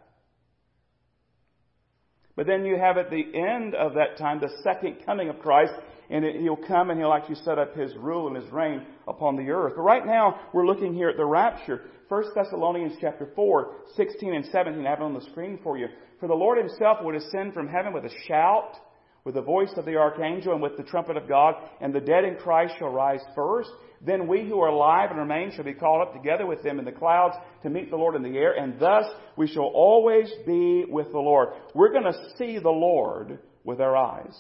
But 2.36 2.46
then 2.46 2.66
you 2.66 2.76
have 2.78 2.98
at 2.98 3.10
the 3.10 3.24
end 3.34 3.74
of 3.74 3.94
that 3.94 4.18
time 4.18 4.40
the 4.40 4.52
second 4.62 4.98
coming 5.06 5.30
of 5.30 5.38
Christ, 5.38 5.72
and 6.10 6.24
it, 6.24 6.40
he'll 6.40 6.56
come 6.56 6.90
and 6.90 7.00
he'll 7.00 7.12
actually 7.12 7.36
set 7.36 7.58
up 7.58 7.74
his 7.74 7.96
rule 7.96 8.28
and 8.28 8.36
his 8.36 8.52
reign 8.52 8.82
upon 9.08 9.36
the 9.36 9.50
earth. 9.50 9.72
But 9.74 9.82
right 9.82 10.06
now, 10.06 10.40
we're 10.52 10.66
looking 10.66 10.94
here 10.94 11.08
at 11.08 11.16
the 11.16 11.24
rapture. 11.24 11.82
1 12.08 12.24
Thessalonians 12.34 12.98
chapter 13.00 13.30
4, 13.34 13.74
16 13.96 14.34
and 14.34 14.44
17. 14.52 14.86
I 14.86 14.90
have 14.90 15.00
it 15.00 15.04
on 15.04 15.14
the 15.14 15.24
screen 15.30 15.58
for 15.62 15.78
you. 15.78 15.88
For 16.20 16.28
the 16.28 16.34
Lord 16.34 16.58
himself 16.58 16.98
will 17.02 17.12
descend 17.12 17.54
from 17.54 17.68
heaven 17.68 17.92
with 17.92 18.04
a 18.04 18.14
shout, 18.28 18.76
with 19.24 19.34
the 19.34 19.42
voice 19.42 19.72
of 19.76 19.86
the 19.86 19.96
archangel, 19.96 20.52
and 20.52 20.62
with 20.62 20.76
the 20.76 20.84
trumpet 20.84 21.16
of 21.16 21.26
God, 21.26 21.54
and 21.80 21.92
the 21.92 22.00
dead 22.00 22.24
in 22.24 22.36
Christ 22.36 22.74
shall 22.78 22.90
rise 22.90 23.22
first. 23.34 23.70
Then 24.04 24.28
we 24.28 24.46
who 24.46 24.60
are 24.60 24.68
alive 24.68 25.10
and 25.10 25.18
remain 25.18 25.52
shall 25.52 25.64
be 25.64 25.72
called 25.72 26.02
up 26.02 26.14
together 26.14 26.46
with 26.46 26.62
them 26.62 26.78
in 26.78 26.84
the 26.84 26.92
clouds 26.92 27.36
to 27.62 27.70
meet 27.70 27.90
the 27.90 27.96
Lord 27.96 28.14
in 28.14 28.22
the 28.22 28.36
air, 28.36 28.52
and 28.52 28.78
thus 28.78 29.04
we 29.36 29.46
shall 29.46 29.64
always 29.64 30.30
be 30.46 30.84
with 30.88 31.10
the 31.12 31.18
Lord. 31.18 31.48
We're 31.74 31.92
going 31.92 32.04
to 32.04 32.30
see 32.38 32.58
the 32.58 32.68
Lord 32.68 33.38
with 33.64 33.80
our 33.80 33.96
eyes. 33.96 34.36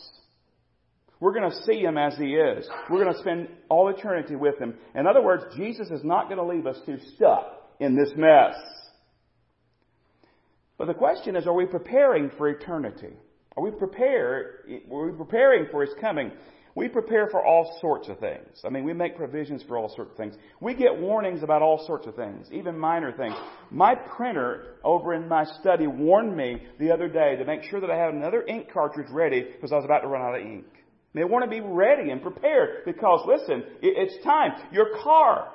We're 1.18 1.32
going 1.32 1.50
to 1.50 1.62
see 1.64 1.80
Him 1.80 1.96
as 1.96 2.16
He 2.16 2.34
is. 2.34 2.68
We're 2.90 3.02
going 3.02 3.14
to 3.14 3.20
spend 3.20 3.48
all 3.70 3.88
eternity 3.88 4.36
with 4.36 4.58
Him. 4.58 4.74
In 4.94 5.06
other 5.06 5.22
words, 5.22 5.44
Jesus 5.56 5.88
is 5.88 6.04
not 6.04 6.28
going 6.28 6.38
to 6.38 6.44
leave 6.44 6.66
us 6.66 6.78
too 6.84 6.98
stuck 7.14 7.46
in 7.80 7.96
this 7.96 8.12
mess. 8.16 8.54
But 10.78 10.88
the 10.88 10.94
question 10.94 11.36
is, 11.36 11.46
are 11.46 11.54
we 11.54 11.64
preparing 11.64 12.30
for 12.36 12.48
eternity? 12.48 13.14
Are 13.56 13.62
we 13.62 13.70
prepared? 13.70 14.68
Are 14.92 15.06
we 15.06 15.16
preparing 15.16 15.66
for 15.70 15.80
His 15.80 15.94
coming? 15.98 16.30
We 16.76 16.88
prepare 16.88 17.26
for 17.30 17.42
all 17.42 17.78
sorts 17.80 18.06
of 18.10 18.18
things. 18.18 18.60
I 18.62 18.68
mean, 18.68 18.84
we 18.84 18.92
make 18.92 19.16
provisions 19.16 19.64
for 19.66 19.78
all 19.78 19.88
sorts 19.96 20.10
of 20.10 20.16
things. 20.18 20.34
We 20.60 20.74
get 20.74 21.00
warnings 21.00 21.42
about 21.42 21.62
all 21.62 21.82
sorts 21.86 22.06
of 22.06 22.14
things, 22.16 22.48
even 22.52 22.78
minor 22.78 23.12
things. 23.12 23.34
My 23.70 23.94
printer 23.94 24.74
over 24.84 25.14
in 25.14 25.26
my 25.26 25.44
study 25.58 25.86
warned 25.86 26.36
me 26.36 26.62
the 26.78 26.92
other 26.92 27.08
day 27.08 27.36
to 27.36 27.46
make 27.46 27.62
sure 27.62 27.80
that 27.80 27.90
I 27.90 27.96
had 27.96 28.12
another 28.12 28.42
ink 28.42 28.68
cartridge 28.70 29.08
ready 29.10 29.42
because 29.42 29.72
I 29.72 29.76
was 29.76 29.86
about 29.86 30.00
to 30.00 30.08
run 30.08 30.20
out 30.20 30.38
of 30.38 30.46
ink. 30.46 30.66
They 31.14 31.24
want 31.24 31.44
to 31.44 31.50
be 31.50 31.62
ready 31.62 32.10
and 32.10 32.20
prepared 32.20 32.84
because, 32.84 33.26
listen, 33.26 33.64
it's 33.80 34.22
time. 34.22 34.52
Your 34.70 34.98
car, 35.02 35.48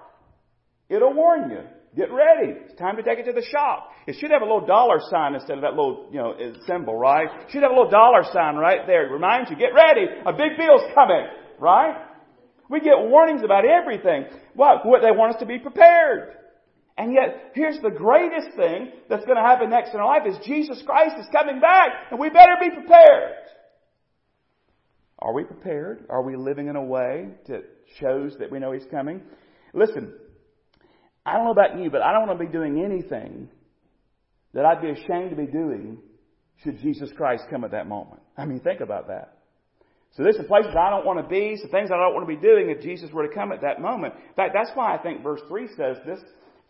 it'll 0.90 1.14
warn 1.14 1.52
you. 1.52 1.62
Get 1.96 2.10
ready. 2.10 2.54
It's 2.64 2.80
time 2.80 2.96
to 2.96 3.04
take 3.04 3.20
it 3.20 3.26
to 3.26 3.34
the 3.34 3.46
shop. 3.52 3.92
It 4.08 4.16
should 4.20 4.32
have 4.32 4.42
a 4.42 4.46
little 4.46 4.66
dollar 4.66 5.00
sign 5.10 5.36
instead 5.36 5.58
of 5.58 5.62
that 5.62 5.76
little, 5.76 6.08
you 6.12 6.20
know, 6.20 6.32
uh, 6.32 6.54
symbol, 6.66 6.96
right? 6.96 7.28
It 7.28 7.52
should 7.52 7.64
have 7.64 7.72
a 7.72 7.76
little 7.76 7.92
dollar 7.92 8.24
sign 8.32 8.56
right 8.56 8.88
there. 8.88 9.08
It 9.08 9.12
reminds 9.12 9.50
you, 9.50 9.58
get 9.58 9.74
ready. 9.76 10.06
A 10.26 10.32
big 10.32 10.58
deal's 10.58 10.88
coming, 10.96 11.28
right? 11.60 11.98
We 12.70 12.80
get 12.80 12.96
warnings 12.98 13.44
about 13.44 13.66
everything. 13.66 14.26
What? 14.56 14.86
What 14.86 15.02
they 15.02 15.12
want 15.12 15.36
us 15.36 15.40
to 15.42 15.46
be 15.46 15.60
prepared. 15.60 16.38
And 16.98 17.14
yet, 17.14 17.52
here's 17.56 17.80
the 17.82 17.90
greatest 17.90 18.56
thing 18.56 18.92
that's 19.10 19.26
going 19.26 19.38
to 19.38 19.44
happen 19.44 19.70
next 19.70 19.94
in 19.94 20.00
our 20.00 20.06
life 20.06 20.28
is 20.28 20.38
Jesus 20.46 20.82
Christ 20.86 21.16
is 21.20 21.26
coming 21.32 21.60
back, 21.60 21.90
and 22.10 22.20
we 22.20 22.30
better 22.30 22.56
be 22.62 22.70
prepared. 22.70 23.34
Are 25.20 25.34
we 25.34 25.44
prepared? 25.44 26.06
Are 26.10 26.22
we 26.22 26.38
living 26.38 26.68
in 26.68 26.78
a 26.78 26.84
way 26.84 27.28
that 27.48 27.64
shows 28.00 28.36
that 28.40 28.50
we 28.50 28.60
know 28.60 28.72
He's 28.72 28.88
coming? 28.90 29.22
Listen, 29.74 30.14
I 31.26 31.34
don't 31.34 31.46
know 31.46 31.52
about 31.52 31.78
you, 31.80 31.90
but 31.90 32.02
I 32.02 32.12
don't 32.14 32.28
want 32.28 32.40
to 32.40 32.46
be 32.46 32.52
doing 32.52 32.84
anything 32.84 33.50
that 34.54 34.66
I'd 34.66 34.82
be 34.82 34.90
ashamed 34.90 35.30
to 35.30 35.36
be 35.36 35.46
doing 35.46 36.00
should 36.64 36.80
Jesus 36.80 37.10
Christ 37.16 37.44
come 37.50 37.64
at 37.64 37.72
that 37.72 37.88
moment. 37.88 38.22
I 38.38 38.46
mean, 38.46 38.60
think 38.60 38.82
about 38.82 39.08
that. 39.08 39.38
So 40.16 40.24
there's 40.24 40.36
some 40.36 40.48
places 40.48 40.74
I 40.78 40.90
don't 40.90 41.06
want 41.06 41.24
to 41.24 41.28
be, 41.28 41.56
some 41.56 41.72
things 41.72 41.90
I 41.90 41.98
don't 41.98 42.14
want 42.14 42.28
to 42.28 42.36
be 42.36 42.42
doing 42.42 42.70
if 42.70 42.82
Jesus 42.82 43.10
were 43.12 43.26
to 43.26 43.34
come 43.34 43.52
at 43.52 43.62
that 43.62 43.80
moment. 43.80 44.14
In 44.16 44.36
fact, 44.36 44.54
that's 44.54 44.72
why 44.76 44.94
I 44.94 44.98
think 44.98 45.24
verse 45.24 45.42
3 45.48 45.68
says 45.78 45.98
this, 46.06 46.20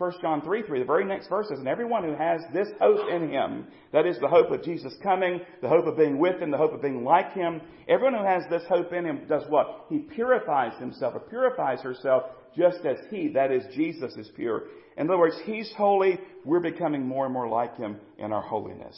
1 0.02 0.14
John 0.22 0.42
3, 0.42 0.64
3, 0.64 0.80
the 0.80 0.86
very 0.86 1.06
next 1.06 1.28
verse 1.28 1.48
says, 1.50 1.60
And 1.60 1.68
everyone 1.68 2.04
who 2.04 2.16
has 2.16 2.42
this 2.54 2.70
hope 2.80 3.10
in 3.10 3.30
him, 3.30 3.68
that 3.94 4.08
is 4.08 4.18
the 4.20 4.28
hope 4.28 4.50
of 4.50 4.64
Jesus 4.64 4.94
coming, 5.04 5.42
the 5.62 5.70
hope 5.70 5.86
of 5.86 5.98
being 5.98 6.18
with 6.18 6.42
him, 6.42 6.50
the 6.50 6.58
hope 6.58 6.74
of 6.74 6.82
being 6.82 7.04
like 7.04 7.34
him, 7.34 7.62
everyone 7.88 8.16
who 8.16 8.26
has 8.26 8.44
this 8.50 8.64
hope 8.68 8.94
in 8.94 9.06
him 9.06 9.22
does 9.30 9.44
what? 9.50 9.86
He 9.90 10.00
purifies 10.00 10.74
himself 10.80 11.14
or 11.14 11.20
purifies 11.20 11.82
herself 11.82 12.24
just 12.56 12.86
as 12.86 12.98
He, 13.10 13.30
that 13.30 13.52
is 13.52 13.64
Jesus, 13.74 14.14
is 14.16 14.30
pure. 14.36 14.64
In 14.98 15.10
other 15.10 15.18
words, 15.18 15.36
He's 15.46 15.72
holy, 15.78 16.20
we're 16.46 16.60
becoming 16.60 17.08
more 17.08 17.26
and 17.26 17.34
more 17.34 17.48
like 17.48 17.78
Him 17.78 17.98
in 18.18 18.32
our 18.34 18.42
holiness. 18.42 18.98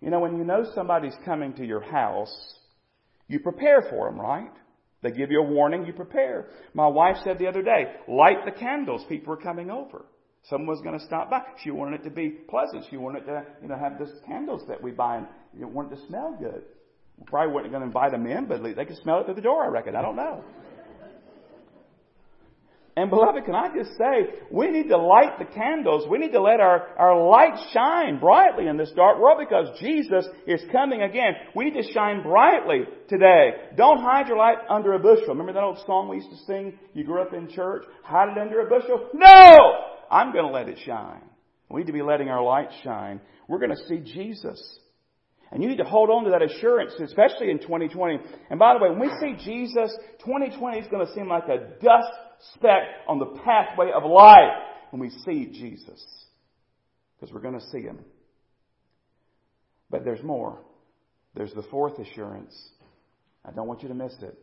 You 0.00 0.10
know, 0.10 0.20
when 0.20 0.36
you 0.36 0.44
know 0.44 0.64
somebody's 0.74 1.16
coming 1.24 1.54
to 1.54 1.66
your 1.66 1.80
house, 1.80 2.54
you 3.26 3.40
prepare 3.40 3.82
for 3.90 4.10
them, 4.10 4.20
right? 4.20 4.52
They 5.02 5.10
give 5.10 5.30
you 5.30 5.40
a 5.40 5.46
warning, 5.46 5.86
you 5.86 5.92
prepare. 5.92 6.48
My 6.74 6.88
wife 6.88 7.16
said 7.22 7.38
the 7.38 7.46
other 7.46 7.62
day, 7.62 7.84
light 8.08 8.44
the 8.44 8.50
candles, 8.50 9.04
people 9.08 9.32
are 9.32 9.36
coming 9.36 9.70
over. 9.70 10.06
Someone 10.44 10.68
was 10.68 10.80
going 10.80 10.98
to 10.98 11.04
stop 11.04 11.30
by. 11.30 11.42
She 11.62 11.70
wanted 11.70 12.00
it 12.00 12.04
to 12.04 12.10
be 12.10 12.30
pleasant. 12.30 12.84
She 12.90 12.96
wanted 12.96 13.26
to, 13.26 13.44
you 13.62 13.68
know, 13.68 13.76
have 13.76 13.98
these 13.98 14.14
candles 14.26 14.62
that 14.68 14.82
we 14.82 14.90
buy 14.90 15.18
and 15.18 15.26
you 15.54 15.62
know, 15.62 15.68
wanted 15.68 15.96
to 15.96 16.06
smell 16.06 16.36
good. 16.40 16.62
Probably 17.26 17.52
weren't 17.52 17.70
going 17.70 17.80
to 17.80 17.86
invite 17.86 18.12
them 18.12 18.26
in, 18.26 18.46
but 18.46 18.62
they 18.62 18.84
could 18.84 18.96
smell 19.02 19.20
it 19.20 19.26
through 19.26 19.34
the 19.34 19.42
door, 19.42 19.64
I 19.64 19.68
reckon. 19.68 19.96
I 19.96 20.02
don't 20.02 20.16
know. 20.16 20.42
And 22.98 23.10
beloved, 23.10 23.44
can 23.44 23.54
I 23.54 23.68
just 23.72 23.96
say, 23.96 24.26
we 24.50 24.72
need 24.72 24.88
to 24.88 24.96
light 24.96 25.38
the 25.38 25.44
candles. 25.44 26.08
We 26.10 26.18
need 26.18 26.32
to 26.32 26.42
let 26.42 26.58
our, 26.58 26.88
our 26.98 27.28
light 27.30 27.56
shine 27.72 28.18
brightly 28.18 28.66
in 28.66 28.76
this 28.76 28.90
dark 28.96 29.20
world 29.20 29.38
because 29.38 29.78
Jesus 29.78 30.26
is 30.48 30.60
coming 30.72 31.02
again. 31.02 31.34
We 31.54 31.66
need 31.66 31.80
to 31.80 31.92
shine 31.92 32.24
brightly 32.24 32.80
today. 33.08 33.50
Don't 33.76 34.02
hide 34.02 34.26
your 34.26 34.36
light 34.36 34.56
under 34.68 34.94
a 34.94 34.98
bushel. 34.98 35.28
Remember 35.28 35.52
that 35.52 35.62
old 35.62 35.78
song 35.86 36.08
we 36.08 36.16
used 36.16 36.30
to 36.30 36.44
sing? 36.46 36.76
You 36.92 37.04
grew 37.04 37.22
up 37.22 37.32
in 37.32 37.48
church? 37.48 37.84
Hide 38.02 38.30
it 38.30 38.38
under 38.38 38.66
a 38.66 38.68
bushel? 38.68 39.10
No! 39.14 39.56
I'm 40.10 40.32
to 40.46 40.50
let 40.50 40.68
it 40.68 40.80
shine. 40.84 41.22
We 41.70 41.82
need 41.82 41.86
to 41.86 41.92
be 41.92 42.02
letting 42.02 42.28
our 42.28 42.42
light 42.42 42.70
shine. 42.82 43.20
We're 43.46 43.60
to 43.76 43.86
see 43.86 43.98
Jesus. 43.98 44.60
And 45.50 45.62
you 45.62 45.68
need 45.68 45.78
to 45.78 45.84
hold 45.84 46.10
on 46.10 46.24
to 46.24 46.30
that 46.30 46.42
assurance, 46.42 46.92
especially 47.02 47.50
in 47.50 47.58
2020. 47.58 48.18
And 48.50 48.58
by 48.58 48.74
the 48.74 48.84
way, 48.84 48.90
when 48.90 49.00
we 49.00 49.10
see 49.20 49.42
Jesus, 49.42 49.96
2020 50.24 50.78
is 50.78 50.86
going 50.88 51.06
to 51.06 51.12
seem 51.14 51.28
like 51.28 51.48
a 51.48 51.58
dust 51.82 52.12
speck 52.54 52.82
on 53.08 53.18
the 53.18 53.40
pathway 53.44 53.90
of 53.94 54.04
life 54.04 54.52
when 54.90 55.00
we 55.00 55.10
see 55.10 55.46
Jesus. 55.46 56.04
Because 57.16 57.32
we're 57.32 57.40
going 57.40 57.58
to 57.58 57.66
see 57.72 57.80
Him. 57.80 58.00
But 59.90 60.04
there's 60.04 60.22
more. 60.22 60.60
There's 61.34 61.54
the 61.54 61.64
fourth 61.70 61.98
assurance. 61.98 62.54
I 63.44 63.50
don't 63.50 63.66
want 63.66 63.82
you 63.82 63.88
to 63.88 63.94
miss 63.94 64.14
it. 64.20 64.36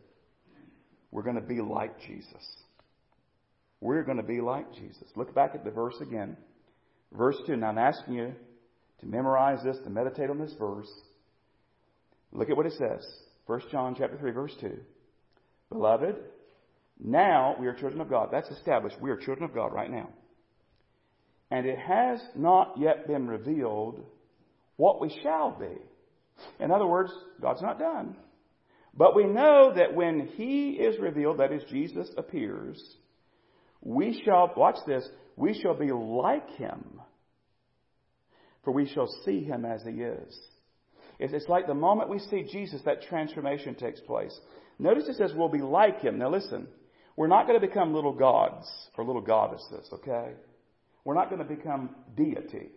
We're 1.12 1.22
going 1.22 1.36
to 1.36 1.42
be 1.42 1.60
like 1.60 2.00
Jesus. 2.00 2.44
We're 3.80 4.02
going 4.02 4.16
to 4.16 4.24
be 4.24 4.40
like 4.40 4.72
Jesus. 4.74 5.04
Look 5.14 5.34
back 5.34 5.52
at 5.54 5.64
the 5.64 5.70
verse 5.70 5.96
again. 6.00 6.36
Verse 7.12 7.36
2. 7.46 7.56
Now 7.56 7.68
I'm 7.68 7.78
asking 7.78 8.14
you 8.14 8.34
to 9.00 9.06
memorize 9.06 9.62
this, 9.62 9.78
to 9.84 9.90
meditate 9.90 10.30
on 10.30 10.38
this 10.38 10.54
verse. 10.58 10.90
Look 12.32 12.50
at 12.50 12.56
what 12.56 12.66
it 12.66 12.74
says. 12.74 13.06
1 13.46 13.62
John 13.70 13.94
chapter 13.98 14.16
3, 14.16 14.30
verse 14.32 14.54
2. 14.60 14.76
Beloved, 15.70 16.16
now 17.02 17.56
we 17.58 17.66
are 17.66 17.74
children 17.74 18.00
of 18.00 18.10
God. 18.10 18.28
That's 18.32 18.50
established. 18.50 19.00
We 19.00 19.10
are 19.10 19.16
children 19.16 19.44
of 19.44 19.54
God 19.54 19.72
right 19.72 19.90
now. 19.90 20.08
And 21.50 21.66
it 21.66 21.78
has 21.78 22.20
not 22.34 22.74
yet 22.78 23.06
been 23.06 23.28
revealed 23.28 24.04
what 24.76 25.00
we 25.00 25.16
shall 25.22 25.52
be. 25.58 25.76
In 26.60 26.70
other 26.70 26.86
words, 26.86 27.12
God's 27.40 27.62
not 27.62 27.78
done. 27.78 28.16
But 28.96 29.14
we 29.14 29.24
know 29.24 29.72
that 29.74 29.94
when 29.94 30.28
He 30.36 30.70
is 30.70 30.98
revealed, 30.98 31.38
that 31.38 31.52
is, 31.52 31.62
Jesus 31.70 32.08
appears, 32.16 32.82
we 33.82 34.22
shall, 34.24 34.52
watch 34.56 34.78
this, 34.86 35.06
we 35.36 35.58
shall 35.60 35.74
be 35.74 35.92
like 35.92 36.48
Him, 36.56 37.00
for 38.66 38.72
we 38.72 38.88
shall 38.92 39.06
see 39.24 39.44
Him 39.44 39.64
as 39.64 39.82
He 39.84 40.02
is. 40.02 40.38
It's 41.20 41.48
like 41.48 41.68
the 41.68 41.74
moment 41.74 42.10
we 42.10 42.18
see 42.18 42.46
Jesus, 42.50 42.82
that 42.84 43.02
transformation 43.02 43.76
takes 43.76 44.00
place. 44.00 44.36
Notice 44.80 45.04
it 45.08 45.16
says 45.16 45.30
we'll 45.34 45.48
be 45.48 45.62
like 45.62 46.00
Him. 46.00 46.18
Now 46.18 46.30
listen, 46.30 46.66
we're 47.14 47.28
not 47.28 47.46
going 47.46 47.58
to 47.58 47.64
become 47.64 47.94
little 47.94 48.12
gods 48.12 48.66
or 48.98 49.04
little 49.04 49.22
goddesses, 49.22 49.88
okay? 49.92 50.32
We're 51.04 51.14
not 51.14 51.30
going 51.30 51.46
to 51.46 51.48
become 51.48 51.90
deity. 52.16 52.70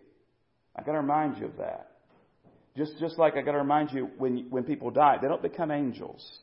I 0.76 0.82
got 0.82 0.92
to 0.92 0.98
remind 0.98 1.38
you 1.38 1.46
of 1.46 1.56
that. 1.56 1.88
Just, 2.76 2.92
just 3.00 3.18
like 3.18 3.34
I 3.34 3.42
got 3.42 3.52
to 3.52 3.58
remind 3.58 3.90
you 3.90 4.10
when, 4.16 4.46
when 4.48 4.62
people 4.62 4.92
die, 4.92 5.18
they 5.20 5.26
don't 5.26 5.42
become 5.42 5.72
angels. 5.72 6.38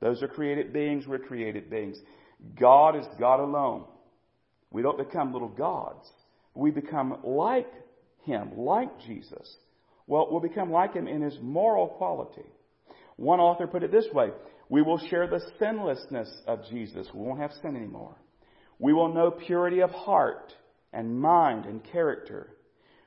Those 0.00 0.22
are 0.22 0.28
created 0.28 0.72
beings, 0.72 1.04
we're 1.08 1.18
created 1.18 1.68
beings. 1.68 1.98
God 2.58 2.96
is 2.96 3.04
God 3.18 3.40
alone. 3.40 3.86
We 4.70 4.82
don't 4.82 4.96
become 4.96 5.32
little 5.32 5.48
gods. 5.48 6.08
We 6.54 6.70
become 6.70 7.18
like 7.24 7.66
Him, 8.28 8.52
like 8.56 9.00
Jesus. 9.00 9.56
Well, 10.06 10.28
we'll 10.30 10.40
become 10.40 10.70
like 10.70 10.94
Him 10.94 11.08
in 11.08 11.22
His 11.22 11.36
moral 11.42 11.88
quality. 11.88 12.46
One 13.16 13.40
author 13.40 13.66
put 13.66 13.82
it 13.82 13.90
this 13.90 14.06
way 14.12 14.30
we 14.68 14.82
will 14.82 14.98
share 14.98 15.26
the 15.26 15.40
sinlessness 15.58 16.30
of 16.46 16.60
Jesus. 16.70 17.08
We 17.12 17.22
won't 17.22 17.40
have 17.40 17.52
sin 17.62 17.74
anymore. 17.74 18.16
We 18.78 18.92
will 18.92 19.12
know 19.12 19.30
purity 19.30 19.80
of 19.80 19.90
heart 19.90 20.52
and 20.92 21.18
mind 21.18 21.64
and 21.64 21.82
character. 21.82 22.54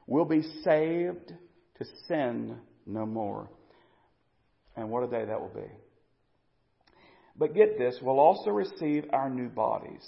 We'll 0.07 0.25
be 0.25 0.41
saved 0.63 1.33
to 1.77 1.85
sin 2.07 2.57
no 2.85 3.05
more. 3.05 3.49
And 4.75 4.89
what 4.89 5.03
a 5.03 5.07
day 5.07 5.25
that 5.25 5.39
will 5.39 5.53
be. 5.53 5.69
But 7.37 7.53
get 7.53 7.77
this, 7.77 7.97
we'll 8.01 8.19
also 8.19 8.49
receive 8.49 9.05
our 9.13 9.29
new 9.29 9.49
bodies. 9.49 10.05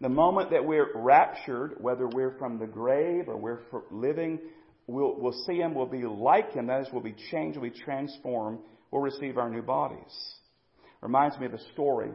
The 0.00 0.08
moment 0.08 0.50
that 0.50 0.64
we're 0.64 0.90
raptured, 0.94 1.74
whether 1.80 2.06
we're 2.06 2.38
from 2.38 2.58
the 2.58 2.66
grave 2.66 3.28
or 3.28 3.36
we're 3.36 3.60
living, 3.90 4.38
we'll, 4.86 5.14
we'll 5.18 5.44
see 5.46 5.56
Him, 5.56 5.74
we'll 5.74 5.86
be 5.86 6.04
like 6.04 6.52
Him. 6.52 6.68
That 6.68 6.82
is, 6.82 6.88
we'll 6.92 7.02
be 7.02 7.16
changed, 7.30 7.58
we'll 7.58 7.70
be 7.70 7.78
transformed 7.78 8.60
we'll 8.90 9.02
receive 9.02 9.38
our 9.38 9.50
new 9.50 9.62
bodies. 9.62 10.36
Reminds 11.00 11.38
me 11.38 11.46
of 11.46 11.54
a 11.54 11.72
story. 11.72 12.10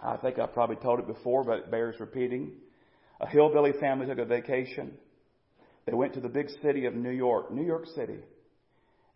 I 0.00 0.16
think 0.16 0.38
I've 0.38 0.54
probably 0.54 0.76
told 0.76 1.00
it 1.00 1.06
before, 1.06 1.44
but 1.44 1.58
it 1.58 1.70
bears 1.70 1.96
repeating. 2.00 2.52
A 3.20 3.26
hillbilly 3.26 3.72
family 3.78 4.06
took 4.06 4.18
a 4.18 4.24
vacation. 4.24 4.92
They 5.86 5.92
went 5.92 6.14
to 6.14 6.20
the 6.20 6.28
big 6.28 6.48
city 6.62 6.86
of 6.86 6.94
New 6.94 7.10
York, 7.10 7.52
New 7.52 7.64
York 7.64 7.86
City. 7.94 8.18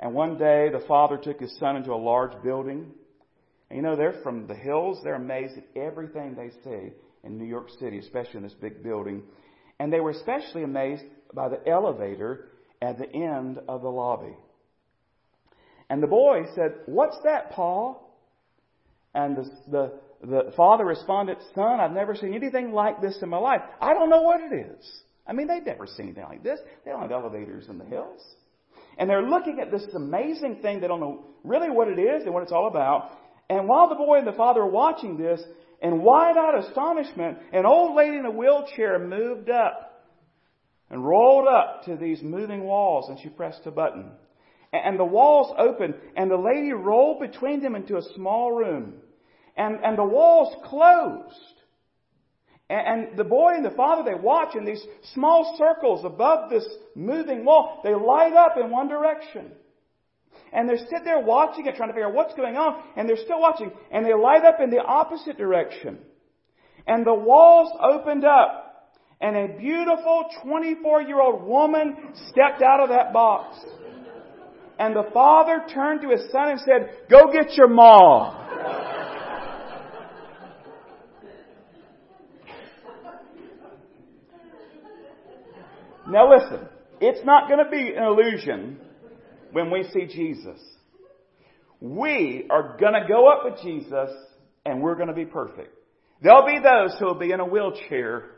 And 0.01 0.13
one 0.13 0.37
day 0.37 0.69
the 0.71 0.85
father 0.87 1.17
took 1.17 1.41
his 1.41 1.57
son 1.59 1.77
into 1.77 1.93
a 1.93 1.97
large 1.97 2.43
building. 2.43 2.93
And 3.71 3.77
you 3.77 3.83
know, 3.83 3.97
they're 3.97 4.21
from 4.23 4.47
the 4.47 4.55
hills. 4.55 4.99
They're 5.03 5.15
amazed 5.15 5.57
at 5.57 5.81
everything 5.81 6.35
they 6.35 6.51
see 6.63 6.91
in 7.25 7.39
New 7.39 7.45
York 7.45 7.69
City, 7.81 7.99
especially 7.99 8.39
in 8.39 8.43
this 8.43 8.55
big 8.55 8.83
building. 8.83 9.23
And 9.79 9.93
they 9.93 10.01
were 10.01 10.11
especially 10.11 10.63
amazed 10.63 11.05
by 11.33 11.49
the 11.49 11.61
elevator 11.69 12.49
at 12.81 12.99
the 12.99 13.11
end 13.11 13.59
of 13.69 13.83
the 13.83 13.89
lobby. 13.89 14.37
And 15.91 16.03
the 16.03 16.07
boy 16.07 16.43
said, 16.55 16.75
What's 16.87 17.17
that, 17.25 17.51
Paul? 17.53 18.01
And 19.15 19.37
the, 19.37 19.51
the, 19.71 19.93
the 20.23 20.53
father 20.57 20.85
responded, 20.85 21.39
Son, 21.55 21.81
I've 21.81 21.93
never 21.93 22.15
seen 22.15 22.35
anything 22.35 22.73
like 22.73 23.01
this 23.01 23.19
in 23.23 23.29
my 23.29 23.39
life. 23.39 23.61
I 23.81 23.95
don't 23.95 24.11
know 24.11 24.23
what 24.23 24.41
it 24.41 24.55
is. 24.55 25.03
I 25.27 25.33
mean, 25.33 25.47
they've 25.47 25.65
never 25.65 25.87
seen 25.87 26.07
anything 26.07 26.25
like 26.25 26.43
this. 26.43 26.59
They 26.85 26.91
don't 26.91 27.03
have 27.03 27.13
elevators 27.13 27.67
in 27.69 27.79
the 27.79 27.85
hills. 27.85 28.21
And 28.99 29.09
they're 29.09 29.29
looking 29.29 29.59
at 29.61 29.71
this 29.71 29.85
amazing 29.95 30.61
thing. 30.63 30.81
They 30.81 30.87
don't 30.87 31.01
know 31.01 31.25
really 31.43 31.71
what 31.71 31.89
it 31.89 31.99
is 31.99 32.25
and 32.25 32.35
what 32.35 32.43
it's 32.43 32.53
all 32.53 32.69
about. 32.69 33.11
And 33.49 33.69
while 33.69 33.89
the 33.89 33.95
boy 33.95 34.19
and 34.19 34.27
the 34.27 34.33
father 34.33 34.61
are 34.61 34.69
watching 34.69 35.17
this, 35.17 35.41
in 35.83 36.03
wide-eyed 36.03 36.65
astonishment, 36.65 37.39
an 37.53 37.67
old 37.67 37.97
lady 37.97 38.17
in 38.17 38.27
a 38.27 38.31
wheelchair 38.31 38.99
moved 38.99 39.51
up 39.51 39.95
and 40.91 41.05
rolled 41.05 41.49
up 41.49 41.85
to 41.85 41.97
these 41.97 42.23
moving 42.23 42.65
walls, 42.65 43.09
and 43.09 43.19
she 43.19 43.29
pressed 43.29 43.67
a 43.67 43.71
button. 43.71 44.11
And 44.73 44.99
the 44.99 45.05
walls 45.05 45.55
opened, 45.59 45.95
and 46.17 46.31
the 46.31 46.37
lady 46.37 46.73
rolled 46.73 47.21
between 47.21 47.63
them 47.63 47.77
into 47.77 47.97
a 47.97 48.03
small 48.15 48.53
room. 48.53 48.95
And, 49.57 49.79
and 49.85 49.97
the 49.97 50.05
walls 50.05 50.55
closed. 50.65 51.61
And, 52.69 52.87
and 53.09 53.19
the 53.19 53.25
boy 53.25 53.55
and 53.55 53.65
the 53.65 53.71
father, 53.71 54.03
they 54.03 54.21
watch 54.21 54.57
in 54.57 54.65
these 54.65 54.85
small 55.13 55.57
circles 55.57 56.05
above 56.05 56.51
this 56.51 56.67
moving 56.95 57.45
wall. 57.45 57.81
They 57.85 57.95
light 57.95 58.33
up 58.33 58.57
in 58.57 58.71
one 58.71 58.89
direction. 58.89 59.53
And 60.55 60.69
they 60.69 60.77
sit 60.77 61.05
there 61.05 61.19
watching 61.19 61.67
it, 61.67 61.75
trying 61.75 61.89
to 61.89 61.95
figure 61.95 62.07
out 62.07 62.15
what's 62.15 62.35
going 62.35 62.57
on, 62.57 62.81
and 62.97 63.09
they're 63.09 63.17
still 63.17 63.41
watching, 63.41 63.73
and 63.91 64.07
they 64.07 64.15
light 64.15 64.45
up 64.45 64.61
in 64.63 64.71
the 64.71 64.79
opposite 64.79 65.37
direction. 65.37 65.99
And 66.87 67.05
the 67.05 67.13
walls 67.13 67.77
opened 67.83 68.25
up, 68.25 68.93
and 69.21 69.37
a 69.37 69.59
beautiful 69.59 70.27
24 70.45 71.03
year 71.03 71.21
old 71.21 71.43
woman 71.43 71.97
stepped 72.29 72.63
out 72.63 72.81
of 72.81 72.91
that 72.91 73.13
box. 73.13 73.59
And 74.79 74.95
the 74.95 75.11
father 75.13 75.65
turned 75.73 76.03
to 76.03 76.11
his 76.11 76.31
son 76.31 76.51
and 76.51 76.61
said, 76.61 77.09
Go 77.11 77.33
get 77.33 77.55
your 77.55 77.69
ma. 77.69 78.43
now 86.09 86.31
listen, 86.31 86.69
it's 87.01 87.25
not 87.25 87.49
going 87.49 87.65
to 87.65 87.71
be 87.71 87.93
an 87.97 88.05
illusion 88.05 88.79
when 89.55 89.71
we 89.71 89.85
see 89.93 90.07
Jesus. 90.07 90.61
We 91.81 92.47
are 92.51 92.77
going 92.79 92.95
to 92.95 93.07
go 93.09 93.29
up 93.29 93.45
with 93.45 93.63
Jesus 93.63 94.11
and 94.67 94.83
we're 94.83 94.97
going 94.97 95.09
to 95.09 95.15
be 95.15 95.25
perfect. 95.25 95.75
There'll 96.23 96.47
be 96.47 96.59
those 96.63 96.97
who 96.99 97.07
will 97.07 97.19
be 97.19 97.33
in 97.33 97.41
a 97.41 97.45
wheelchair 97.45 98.31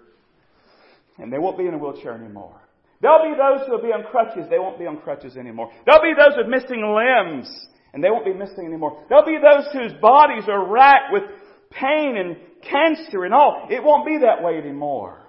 and 1.19 1.33
they 1.33 1.39
won't 1.39 1.59
be 1.59 1.67
in 1.67 1.75
a 1.75 1.79
wheelchair 1.79 2.13
anymore. 2.13 2.61
There'll 3.01 3.31
be 3.31 3.37
those 3.37 3.67
who 3.67 3.73
will 3.73 3.83
be 3.83 3.93
on 3.93 4.05
crutches. 4.11 4.47
They 4.51 4.59
won't 4.59 4.79
be 4.79 4.87
on 4.87 4.99
crutches 4.99 5.37
anymore. 5.37 5.71
There'll 5.85 6.03
be 6.03 6.15
those 6.19 6.37
with 6.37 6.49
missing 6.49 6.83
limbs, 6.83 7.49
and 7.93 8.03
they 8.03 8.11
won't 8.11 8.25
be 8.25 8.33
missing 8.33 8.67
anymore. 8.67 9.05
There'll 9.09 9.25
be 9.25 9.39
those 9.39 9.67
whose 9.73 9.93
bodies 10.01 10.45
are 10.49 10.67
racked 10.67 11.13
with 11.13 11.23
pain 11.71 12.17
and 12.17 12.37
cancer 12.63 13.25
and 13.25 13.35
all. 13.35 13.69
It 13.71 13.83
won't 13.83 14.07
be 14.07 14.19
that 14.19 14.43
way 14.43 14.57
anymore. 14.57 15.27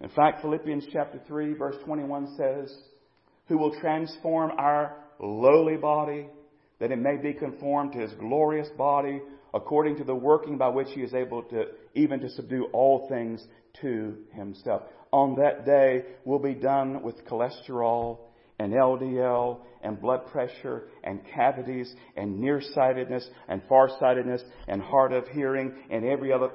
In 0.00 0.10
fact, 0.10 0.42
Philippians 0.42 0.86
chapter 0.92 1.18
3 1.26 1.54
verse 1.54 1.76
21 1.84 2.36
says, 2.36 2.76
who 3.46 3.58
will 3.58 3.78
transform 3.80 4.52
our 4.58 4.96
lowly 5.20 5.76
body 5.76 6.26
that 6.80 6.90
it 6.90 6.98
may 6.98 7.16
be 7.16 7.32
conformed 7.32 7.92
to 7.92 7.98
his 7.98 8.12
glorious 8.14 8.68
body 8.76 9.20
according 9.52 9.96
to 9.96 10.04
the 10.04 10.14
working 10.14 10.58
by 10.58 10.68
which 10.68 10.88
he 10.94 11.00
is 11.02 11.14
able 11.14 11.42
to 11.44 11.64
even 11.94 12.20
to 12.20 12.28
subdue 12.28 12.64
all 12.72 13.06
things 13.08 13.46
to 13.80 14.16
himself. 14.32 14.82
On 15.12 15.36
that 15.36 15.64
day 15.64 16.04
will 16.24 16.40
be 16.40 16.54
done 16.54 17.02
with 17.02 17.24
cholesterol 17.26 18.18
and 18.58 18.72
LDL 18.72 19.60
and 19.82 20.00
blood 20.00 20.26
pressure 20.26 20.84
and 21.02 21.20
cavities 21.34 21.94
and 22.16 22.40
nearsightedness 22.40 23.28
and 23.48 23.60
farsightedness 23.68 24.42
and 24.68 24.80
hard 24.80 25.12
of 25.12 25.26
hearing 25.28 25.74
and 25.90 26.04
every 26.04 26.32
other 26.32 26.50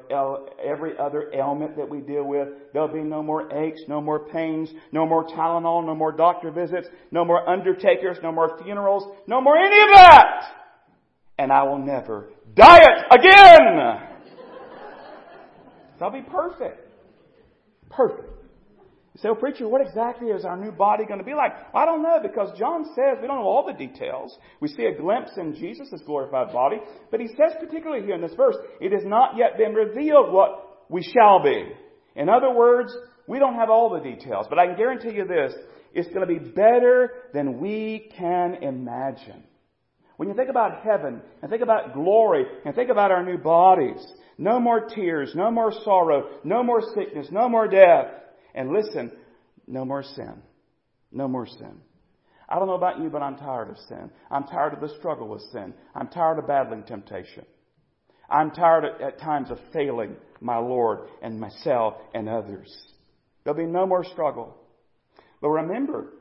every 0.65 0.97
other 0.97 1.31
ailment 1.33 1.75
that 1.77 1.88
we 1.88 1.99
deal 1.99 2.23
with. 2.23 2.47
There'll 2.73 2.88
be 2.88 3.03
no 3.03 3.21
more 3.21 3.51
aches, 3.53 3.81
no 3.88 4.01
more 4.01 4.27
pains, 4.27 4.69
no 4.91 5.05
more 5.05 5.25
Tylenol, 5.25 5.85
no 5.85 5.95
more 5.95 6.12
doctor 6.12 6.51
visits, 6.51 6.88
no 7.12 7.23
more 7.23 7.47
undertakers, 7.47 8.17
no 8.23 8.31
more 8.31 8.59
funerals, 8.63 9.03
no 9.27 9.41
more 9.41 9.57
any 9.57 9.81
of 9.81 9.89
that. 9.93 10.43
And 11.38 11.51
I 11.51 11.63
will 11.63 11.79
never 11.79 12.29
diet 12.55 13.05
again. 13.12 14.07
I'll 16.01 16.12
be 16.12 16.21
perfect. 16.21 16.88
Perfect. 17.89 18.28
You 19.19 19.23
say, 19.23 19.29
well, 19.32 19.36
preacher, 19.36 19.67
what 19.67 19.82
exactly 19.82 20.29
is 20.29 20.45
our 20.45 20.55
new 20.55 20.71
body 20.71 21.03
going 21.05 21.19
to 21.19 21.25
be 21.25 21.34
like? 21.34 21.51
I 21.75 21.86
don't 21.86 22.01
know 22.01 22.19
because 22.21 22.58
John 22.58 22.86
says 22.95 23.17
we 23.21 23.27
don't 23.27 23.41
know 23.41 23.49
all 23.49 23.65
the 23.67 23.73
details. 23.73 24.34
We 24.62 24.69
see 24.69 24.86
a 24.86 24.97
glimpse 24.97 25.32
in 25.36 25.55
Jesus' 25.55 26.01
glorified 26.05 26.53
body, 26.53 26.77
but 27.12 27.19
he 27.19 27.27
says 27.27 27.51
particularly 27.60 28.05
here 28.05 28.15
in 28.15 28.21
this 28.21 28.34
verse, 28.38 28.55
it 28.79 28.93
has 28.93 29.03
not 29.03 29.36
yet 29.36 29.58
been 29.58 29.73
revealed 29.73 30.32
what 30.32 30.86
we 30.88 31.03
shall 31.03 31.43
be. 31.43 31.65
In 32.15 32.29
other 32.29 32.53
words, 32.53 32.95
we 33.27 33.39
don't 33.39 33.55
have 33.55 33.69
all 33.69 33.89
the 33.89 33.99
details, 33.99 34.45
but 34.49 34.58
I 34.58 34.67
can 34.67 34.77
guarantee 34.77 35.13
you 35.13 35.27
this, 35.27 35.53
it's 35.93 36.08
going 36.13 36.25
to 36.25 36.39
be 36.39 36.39
better 36.39 37.12
than 37.34 37.60
we 37.60 38.10
can 38.17 38.55
imagine. 38.62 39.43
When 40.15 40.29
you 40.29 40.34
think 40.34 40.49
about 40.49 40.82
heaven 40.82 41.21
and 41.41 41.51
think 41.51 41.62
about 41.62 41.93
glory 41.93 42.45
and 42.63 42.73
think 42.73 42.89
about 42.89 43.12
our 43.12 43.25
new 43.25 43.38
bodies, 43.38 44.01
no 44.38 44.62
more 44.62 44.86
tears, 44.86 45.34
no 45.36 45.51
more 45.51 45.73
sorrow, 45.84 46.29
no 46.45 46.63
more 46.63 46.82
sickness, 46.95 47.27
no 47.32 47.49
more 47.49 47.67
death. 47.67 48.05
And 48.53 48.71
listen, 48.71 49.12
no 49.67 49.85
more 49.85 50.03
sin. 50.03 50.41
No 51.12 51.27
more 51.27 51.47
sin. 51.47 51.81
I 52.47 52.55
don't 52.55 52.67
know 52.67 52.73
about 52.73 52.99
you, 52.99 53.09
but 53.09 53.21
I'm 53.21 53.38
tired 53.38 53.69
of 53.69 53.77
sin. 53.88 54.09
I'm 54.31 54.45
tired 54.45 54.73
of 54.73 54.81
the 54.81 54.95
struggle 54.97 55.27
with 55.27 55.41
sin. 55.51 55.73
I'm 55.95 56.07
tired 56.07 56.39
of 56.39 56.47
battling 56.47 56.83
temptation. 56.83 57.45
I'm 58.29 58.51
tired 58.51 58.85
at 59.01 59.19
times 59.19 59.51
of 59.51 59.59
failing 59.73 60.15
my 60.41 60.57
Lord 60.57 61.07
and 61.21 61.39
myself 61.39 61.95
and 62.13 62.27
others. 62.29 62.75
There'll 63.43 63.57
be 63.57 63.65
no 63.65 63.85
more 63.85 64.03
struggle. 64.03 64.55
But 65.41 65.49
remember 65.49 66.13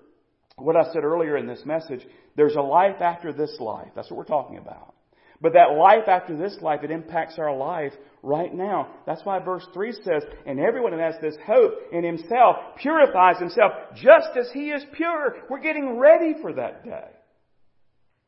what 0.56 0.76
I 0.76 0.92
said 0.92 1.04
earlier 1.04 1.36
in 1.36 1.46
this 1.46 1.62
message. 1.64 2.06
There's 2.36 2.56
a 2.56 2.60
life 2.60 3.00
after 3.00 3.32
this 3.32 3.56
life. 3.60 3.88
That's 3.94 4.10
what 4.10 4.18
we're 4.18 4.24
talking 4.24 4.58
about. 4.58 4.94
But 5.40 5.52
that 5.52 5.78
life 5.78 6.08
after 6.08 6.36
this 6.36 6.56
life, 6.60 6.80
it 6.82 6.90
impacts 6.90 7.38
our 7.38 7.54
life 7.56 7.92
right 8.22 8.52
now. 8.52 8.88
That's 9.06 9.24
why 9.24 9.38
verse 9.38 9.64
3 9.72 9.92
says, 9.92 10.24
And 10.46 10.58
everyone 10.58 10.92
who 10.92 10.98
has 10.98 11.14
this 11.20 11.36
hope 11.46 11.74
in 11.92 12.02
himself 12.02 12.56
purifies 12.80 13.38
himself 13.38 13.72
just 13.94 14.36
as 14.36 14.50
he 14.52 14.70
is 14.70 14.84
pure. 14.92 15.36
We're 15.48 15.60
getting 15.60 15.96
ready 15.98 16.34
for 16.42 16.52
that 16.54 16.84
day. 16.84 17.08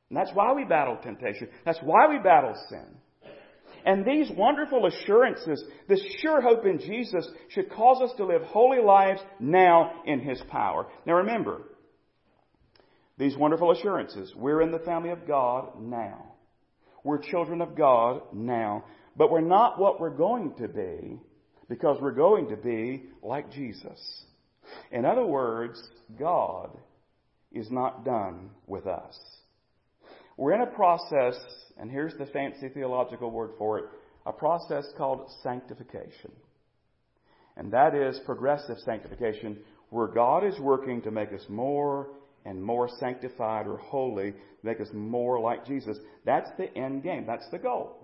And 0.09 0.17
that's 0.17 0.31
why 0.35 0.53
we 0.53 0.65
battle 0.65 0.99
temptation. 1.03 1.49
That's 1.65 1.81
why 1.83 2.09
we 2.09 2.19
battle 2.19 2.55
sin. 2.69 2.87
And 3.85 4.05
these 4.05 4.31
wonderful 4.37 4.87
assurances, 4.87 5.65
this 5.89 6.03
sure 6.21 6.41
hope 6.41 6.67
in 6.67 6.79
Jesus, 6.79 7.27
should 7.49 7.71
cause 7.71 8.03
us 8.03 8.15
to 8.19 8.27
live 8.27 8.43
holy 8.43 8.83
lives 8.83 9.21
now 9.39 10.03
in 10.07 10.21
His 10.21 10.41
power. 10.49 10.87
Now 11.07 11.15
remember, 11.15 11.63
these 13.19 13.37
wonderful 13.37 13.71
assurances, 13.71 14.33
we're 14.37 14.63
in 14.63 14.71
the 14.71 14.79
family 14.81 15.11
of 15.11 15.27
God 15.27 15.81
now. 15.81 16.30
We're 17.05 17.19
children 17.19 17.61
of 17.61 17.77
God 17.77 18.23
now. 18.33 18.85
But 19.17 19.31
we're 19.31 19.41
not 19.41 19.79
what 19.79 20.01
we're 20.01 20.17
going 20.17 20.55
to 20.59 20.69
be 20.69 21.19
because 21.69 21.99
we're 22.01 22.13
going 22.13 22.49
to 22.49 22.57
be 22.57 23.05
like 23.23 23.51
Jesus. 23.51 24.25
In 24.93 25.05
other 25.05 25.25
words, 25.25 25.81
God 26.19 26.77
is 27.53 27.71
not 27.71 28.05
done 28.05 28.51
with 28.67 28.87
us. 28.87 29.19
We're 30.37 30.55
in 30.55 30.63
a 30.63 30.67
process, 30.67 31.35
and 31.79 31.91
here's 31.91 32.15
the 32.15 32.27
fancy 32.27 32.69
theological 32.69 33.31
word 33.31 33.51
for 33.59 33.79
it, 33.79 33.85
a 34.27 34.33
process 34.33 34.87
called 34.97 35.31
sanctification. 35.43 36.33
And 37.57 37.73
that 37.73 37.95
is 37.95 38.19
progressive 38.25 38.79
sanctification, 38.85 39.59
where 39.91 40.07
God 40.07 40.47
is 40.47 40.59
working 40.59 41.03
to 41.03 41.11
make 41.11 41.33
us 41.33 41.45
more 41.49 42.09
and 42.45 42.63
more 42.63 42.89
sanctified 42.99 43.67
or 43.67 43.77
holy, 43.77 44.35
make 44.63 44.81
us 44.81 44.89
more 44.93 45.41
like 45.41 45.67
Jesus. 45.67 45.99
That's 46.25 46.51
the 46.59 46.75
end 46.77 47.03
game. 47.03 47.25
That's 47.27 47.49
the 47.51 47.59
goal. 47.59 47.97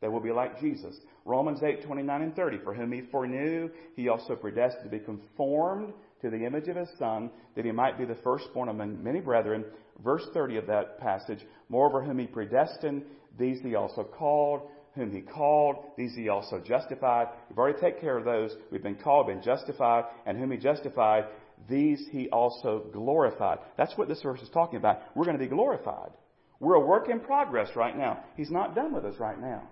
That 0.00 0.10
we'll 0.10 0.22
be 0.22 0.32
like 0.32 0.60
Jesus. 0.60 0.96
Romans 1.24 1.62
8, 1.62 1.84
29 1.84 2.22
and 2.22 2.34
30. 2.34 2.58
For 2.64 2.74
whom 2.74 2.92
he 2.92 3.02
foreknew, 3.10 3.70
he 3.96 4.08
also 4.08 4.34
predestined 4.34 4.84
to 4.84 4.90
be 4.90 5.04
conformed 5.04 5.92
to 6.22 6.30
the 6.30 6.44
image 6.44 6.68
of 6.68 6.76
his 6.76 6.88
Son, 6.98 7.30
that 7.56 7.64
he 7.64 7.72
might 7.72 7.98
be 7.98 8.04
the 8.04 8.16
firstborn 8.16 8.68
among 8.68 9.02
many 9.02 9.20
brethren. 9.20 9.64
Verse 10.02 10.26
30 10.32 10.56
of 10.56 10.66
that 10.66 10.98
passage. 11.00 11.40
Moreover, 11.68 12.02
whom 12.02 12.18
he 12.18 12.26
predestined, 12.26 13.02
these 13.38 13.60
he 13.62 13.74
also 13.74 14.04
called. 14.04 14.62
Whom 14.96 15.12
he 15.12 15.20
called, 15.20 15.76
these 15.96 16.14
he 16.16 16.28
also 16.28 16.58
justified. 16.58 17.28
We've 17.48 17.58
already 17.58 17.78
taken 17.78 18.00
care 18.00 18.18
of 18.18 18.24
those. 18.24 18.50
We've 18.72 18.82
been 18.82 18.96
called, 18.96 19.28
been 19.28 19.42
justified, 19.42 20.04
and 20.26 20.36
whom 20.36 20.50
he 20.50 20.56
justified, 20.56 21.26
these 21.68 22.06
he 22.10 22.28
also 22.28 22.84
glorified. 22.92 23.58
That's 23.76 23.96
what 23.96 24.08
this 24.08 24.22
verse 24.22 24.40
is 24.40 24.48
talking 24.50 24.76
about. 24.78 25.00
We're 25.14 25.24
going 25.24 25.38
to 25.38 25.42
be 25.42 25.48
glorified. 25.48 26.10
We're 26.58 26.74
a 26.74 26.86
work 26.86 27.08
in 27.08 27.20
progress 27.20 27.70
right 27.74 27.96
now. 27.96 28.22
He's 28.36 28.50
not 28.50 28.74
done 28.74 28.92
with 28.92 29.04
us 29.04 29.14
right 29.18 29.40
now. 29.40 29.68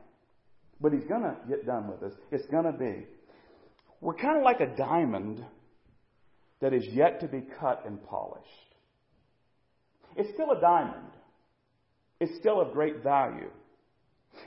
But 0.80 0.92
he's 0.92 1.04
going 1.04 1.22
to 1.22 1.36
get 1.48 1.66
done 1.66 1.88
with 1.88 2.02
us. 2.02 2.16
It's 2.30 2.46
going 2.46 2.64
to 2.64 2.72
be. 2.72 3.06
We're 4.00 4.14
kind 4.14 4.38
of 4.38 4.44
like 4.44 4.60
a 4.60 4.76
diamond 4.76 5.44
that 6.60 6.72
is 6.72 6.86
yet 6.92 7.20
to 7.20 7.28
be 7.28 7.42
cut 7.60 7.84
and 7.86 8.02
polished. 8.04 8.46
It's 10.16 10.32
still 10.34 10.50
a 10.50 10.60
diamond. 10.60 11.12
It's 12.20 12.36
still 12.38 12.60
of 12.60 12.72
great 12.72 13.02
value. 13.02 13.50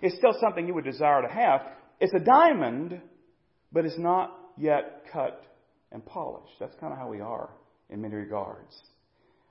It's 0.01 0.15
still 0.17 0.34
something 0.41 0.67
you 0.67 0.73
would 0.73 0.86
desire 0.86 1.21
to 1.21 1.27
have. 1.27 1.62
It's 1.99 2.13
a 2.13 2.19
diamond, 2.19 3.01
but 3.71 3.86
it's 3.86 3.97
not 3.97 4.38
yet 4.58 5.06
cut 5.12 5.43
and 5.91 6.06
polished. 6.06 6.54
That's 6.60 6.75
kind 6.80 6.93
of 6.93 6.99
how 6.99 7.10
we 7.10 7.21
are 7.21 7.49
in 7.89 8.01
many 8.01 8.15
regards. 8.15 8.75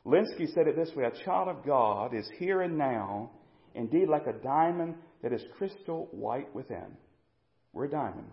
Lenski 0.06 0.52
said 0.54 0.66
it 0.66 0.76
this 0.76 0.94
way 0.96 1.04
A 1.04 1.24
child 1.24 1.48
of 1.48 1.64
God 1.64 2.14
is 2.14 2.28
here 2.38 2.62
and 2.62 2.78
now, 2.78 3.30
indeed 3.74 4.08
like 4.08 4.26
a 4.26 4.32
diamond 4.32 4.94
that 5.22 5.32
is 5.32 5.42
crystal 5.56 6.08
white 6.12 6.52
within. 6.54 6.96
We're 7.72 7.84
a 7.84 7.90
diamond, 7.90 8.30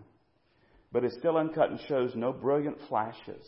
but 0.90 1.04
is 1.04 1.14
still 1.18 1.36
uncut 1.36 1.70
and 1.70 1.80
shows 1.88 2.12
no 2.14 2.32
brilliant 2.32 2.78
flashes 2.88 3.46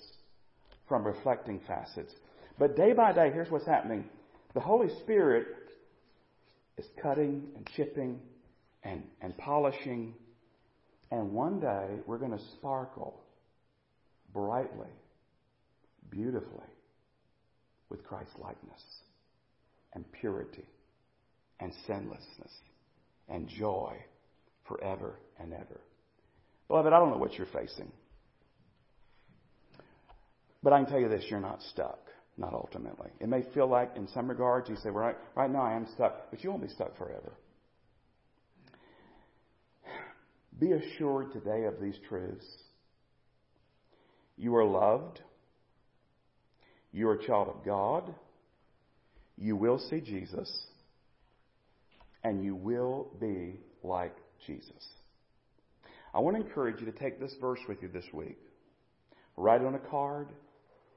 from 0.88 1.04
reflecting 1.04 1.60
facets. 1.66 2.14
But 2.58 2.76
day 2.76 2.92
by 2.92 3.12
day, 3.12 3.30
here's 3.32 3.50
what's 3.50 3.66
happening 3.66 4.04
the 4.54 4.60
Holy 4.60 4.88
Spirit 5.02 5.46
is 6.76 6.86
cutting 7.02 7.44
and 7.56 7.68
chipping 7.76 8.18
and, 8.82 9.02
and 9.20 9.36
polishing, 9.38 10.14
and 11.10 11.32
one 11.32 11.60
day 11.60 11.86
we're 12.06 12.18
going 12.18 12.36
to 12.36 12.44
sparkle 12.56 13.20
brightly, 14.32 14.88
beautifully 16.10 16.66
with 17.88 18.04
Christ's 18.04 18.34
likeness 18.38 18.82
and 19.94 20.04
purity 20.12 20.66
and 21.60 21.72
sinlessness 21.86 22.52
and 23.28 23.48
joy 23.48 23.96
forever 24.66 25.14
and 25.38 25.52
ever. 25.52 25.80
Beloved, 26.68 26.92
I 26.92 26.98
don't 26.98 27.10
know 27.10 27.18
what 27.18 27.34
you're 27.34 27.46
facing. 27.46 27.90
But 30.62 30.72
I 30.72 30.82
can 30.82 30.90
tell 30.90 31.00
you 31.00 31.08
this 31.08 31.24
you're 31.28 31.40
not 31.40 31.62
stuck, 31.62 31.98
not 32.36 32.52
ultimately. 32.54 33.10
It 33.18 33.28
may 33.28 33.42
feel 33.54 33.66
like, 33.66 33.92
in 33.96 34.06
some 34.08 34.28
regards, 34.28 34.68
you 34.68 34.76
say, 34.76 34.90
well, 34.90 35.04
right, 35.04 35.16
right 35.34 35.50
now 35.50 35.62
I 35.62 35.74
am 35.74 35.86
stuck, 35.94 36.30
but 36.30 36.44
you 36.44 36.50
won't 36.50 36.62
be 36.62 36.68
stuck 36.68 36.96
forever. 36.96 37.32
Be 40.58 40.72
assured 40.72 41.32
today 41.32 41.64
of 41.64 41.80
these 41.80 41.96
truths. 42.08 42.44
You 44.40 44.56
are 44.56 44.64
loved. 44.64 45.20
You 46.92 47.10
are 47.10 47.12
a 47.12 47.26
child 47.26 47.48
of 47.48 47.62
God. 47.62 48.14
You 49.36 49.54
will 49.54 49.78
see 49.78 50.00
Jesus. 50.00 50.50
And 52.24 52.42
you 52.42 52.54
will 52.54 53.08
be 53.20 53.60
like 53.84 54.16
Jesus. 54.46 54.88
I 56.14 56.20
want 56.20 56.38
to 56.38 56.42
encourage 56.42 56.80
you 56.80 56.86
to 56.86 56.98
take 56.98 57.20
this 57.20 57.34
verse 57.38 57.60
with 57.68 57.82
you 57.82 57.88
this 57.88 58.06
week. 58.14 58.38
Write 59.36 59.60
it 59.60 59.66
on 59.66 59.74
a 59.74 59.90
card. 59.90 60.28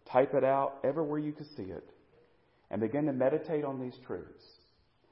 Type 0.09 0.33
it 0.33 0.45
out 0.45 0.77
everywhere 0.85 1.19
you 1.19 1.33
can 1.33 1.45
see 1.57 1.63
it. 1.63 1.89
And 2.71 2.79
begin 2.79 3.07
to 3.07 3.13
meditate 3.13 3.65
on 3.65 3.81
these 3.81 3.99
truths. 4.07 4.45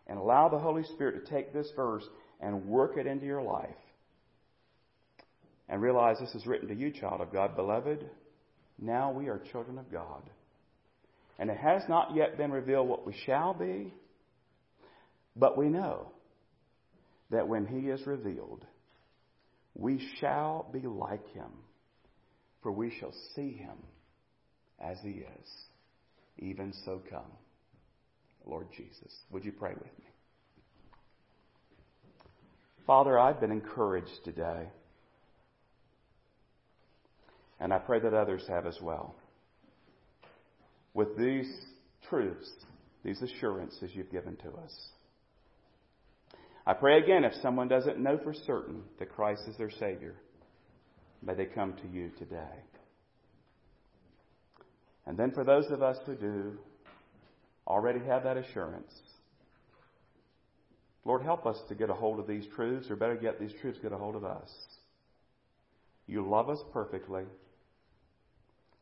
And 0.07 0.17
allow 0.17 0.47
the 0.47 0.57
Holy 0.57 0.83
Spirit 0.83 1.25
to 1.25 1.31
take 1.31 1.51
this 1.51 1.69
verse 1.75 2.07
and 2.39 2.65
work 2.65 2.95
it 2.95 3.07
into 3.07 3.25
your 3.25 3.41
life. 3.41 3.75
And 5.71 5.81
realize 5.81 6.17
this 6.19 6.35
is 6.35 6.45
written 6.45 6.67
to 6.67 6.75
you, 6.75 6.91
child 6.91 7.21
of 7.21 7.31
God. 7.31 7.55
Beloved, 7.55 8.05
now 8.77 9.09
we 9.11 9.29
are 9.29 9.41
children 9.53 9.77
of 9.77 9.89
God. 9.89 10.21
And 11.39 11.49
it 11.49 11.57
has 11.57 11.81
not 11.87 12.13
yet 12.13 12.37
been 12.37 12.51
revealed 12.51 12.89
what 12.89 13.07
we 13.07 13.15
shall 13.25 13.53
be, 13.53 13.93
but 15.33 15.57
we 15.57 15.69
know 15.69 16.11
that 17.29 17.47
when 17.47 17.65
He 17.65 17.87
is 17.87 18.05
revealed, 18.05 18.65
we 19.73 20.05
shall 20.19 20.67
be 20.73 20.81
like 20.81 21.25
Him, 21.29 21.51
for 22.61 22.73
we 22.73 22.93
shall 22.99 23.13
see 23.33 23.53
Him 23.53 23.77
as 24.77 24.97
He 25.01 25.23
is. 25.23 25.49
Even 26.37 26.73
so 26.83 27.01
come, 27.09 27.31
Lord 28.45 28.67
Jesus. 28.75 29.13
Would 29.31 29.45
you 29.45 29.53
pray 29.53 29.73
with 29.73 29.83
me? 29.83 30.05
Father, 32.85 33.17
I've 33.17 33.39
been 33.39 33.51
encouraged 33.51 34.25
today. 34.25 34.67
And 37.61 37.71
I 37.71 37.77
pray 37.77 37.99
that 37.99 38.13
others 38.13 38.43
have 38.49 38.65
as 38.65 38.77
well 38.81 39.15
with 40.93 41.15
these 41.15 41.47
truths, 42.09 42.51
these 43.05 43.21
assurances 43.21 43.91
you've 43.93 44.11
given 44.11 44.35
to 44.37 44.49
us. 44.49 44.89
I 46.65 46.73
pray 46.73 46.97
again 46.97 47.23
if 47.23 47.33
someone 47.41 47.67
doesn't 47.67 47.99
know 47.99 48.19
for 48.23 48.33
certain 48.33 48.83
that 48.99 49.13
Christ 49.13 49.43
is 49.47 49.55
their 49.57 49.69
Savior, 49.69 50.15
may 51.21 51.35
they 51.35 51.45
come 51.45 51.73
to 51.73 51.87
you 51.87 52.11
today. 52.17 52.59
And 55.05 55.17
then 55.17 55.31
for 55.31 55.43
those 55.43 55.69
of 55.71 55.81
us 55.81 55.97
who 56.05 56.15
do 56.15 56.57
already 57.67 58.03
have 58.05 58.23
that 58.23 58.37
assurance, 58.37 58.91
Lord, 61.05 61.21
help 61.23 61.45
us 61.45 61.57
to 61.69 61.75
get 61.75 61.89
a 61.89 61.93
hold 61.93 62.19
of 62.19 62.27
these 62.27 62.45
truths, 62.55 62.89
or 62.89 62.95
better 62.95 63.17
yet, 63.21 63.39
these 63.39 63.53
truths 63.61 63.79
get 63.81 63.91
a 63.91 63.97
hold 63.97 64.15
of 64.15 64.23
us. 64.23 64.49
You 66.05 66.27
love 66.27 66.49
us 66.49 66.59
perfectly. 66.73 67.23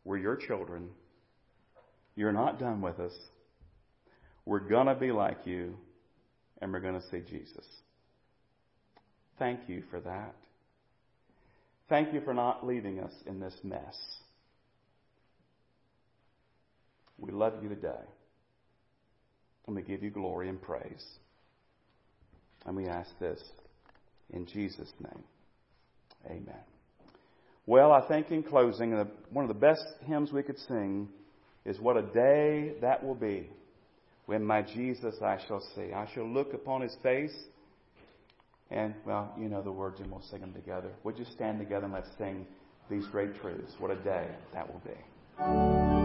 We're 0.03 0.17
your 0.17 0.35
children. 0.35 0.89
You're 2.15 2.31
not 2.31 2.59
done 2.59 2.81
with 2.81 2.99
us. 2.99 3.13
We're 4.45 4.59
going 4.59 4.87
to 4.87 4.95
be 4.95 5.11
like 5.11 5.45
you, 5.45 5.75
and 6.61 6.73
we're 6.73 6.79
going 6.79 6.99
to 6.99 7.07
see 7.09 7.21
Jesus. 7.29 7.65
Thank 9.37 9.61
you 9.67 9.83
for 9.89 9.99
that. 10.01 10.35
Thank 11.87 12.13
you 12.13 12.21
for 12.21 12.33
not 12.33 12.65
leaving 12.65 12.99
us 12.99 13.13
in 13.25 13.39
this 13.39 13.55
mess. 13.63 13.97
We 17.17 17.31
love 17.31 17.53
you 17.61 17.69
today. 17.69 18.05
And 19.67 19.75
we 19.75 19.81
give 19.81 20.03
you 20.03 20.09
glory 20.09 20.49
and 20.49 20.61
praise. 20.61 21.05
And 22.65 22.75
we 22.75 22.87
ask 22.87 23.09
this 23.19 23.41
in 24.31 24.45
Jesus' 24.45 24.93
name. 24.99 25.23
Amen. 26.25 26.78
Well, 27.69 27.91
I 27.91 28.01
think 28.07 28.31
in 28.31 28.41
closing, 28.41 28.93
one 29.29 29.45
of 29.45 29.47
the 29.47 29.53
best 29.53 29.85
hymns 30.07 30.31
we 30.31 30.41
could 30.41 30.57
sing 30.57 31.07
is 31.65 31.79
what 31.79 31.97
a 31.97 32.01
day 32.01 32.73
that 32.81 33.05
will 33.05 33.13
be 33.13 33.47
when 34.25 34.43
my 34.43 34.63
Jesus 34.63 35.13
I 35.21 35.37
shall 35.47 35.61
see. 35.75 35.93
I 35.93 36.07
shall 36.11 36.27
look 36.27 36.55
upon 36.55 36.81
his 36.81 36.97
face. 37.03 37.35
And, 38.71 38.95
well, 39.05 39.31
you 39.39 39.49
know 39.49 39.61
the 39.61 39.71
words, 39.71 39.99
and 39.99 40.09
we'll 40.09 40.23
sing 40.31 40.41
them 40.41 40.51
together. 40.51 40.89
Would 41.03 41.19
you 41.19 41.25
stand 41.25 41.59
together 41.59 41.85
and 41.85 41.93
let's 41.93 42.09
sing 42.17 42.47
these 42.89 43.05
great 43.05 43.39
truths? 43.39 43.73
What 43.77 43.91
a 43.91 43.97
day 43.97 44.25
that 44.51 44.67
will 44.67 44.81
be. 44.83 45.98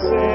bear, 0.00 0.31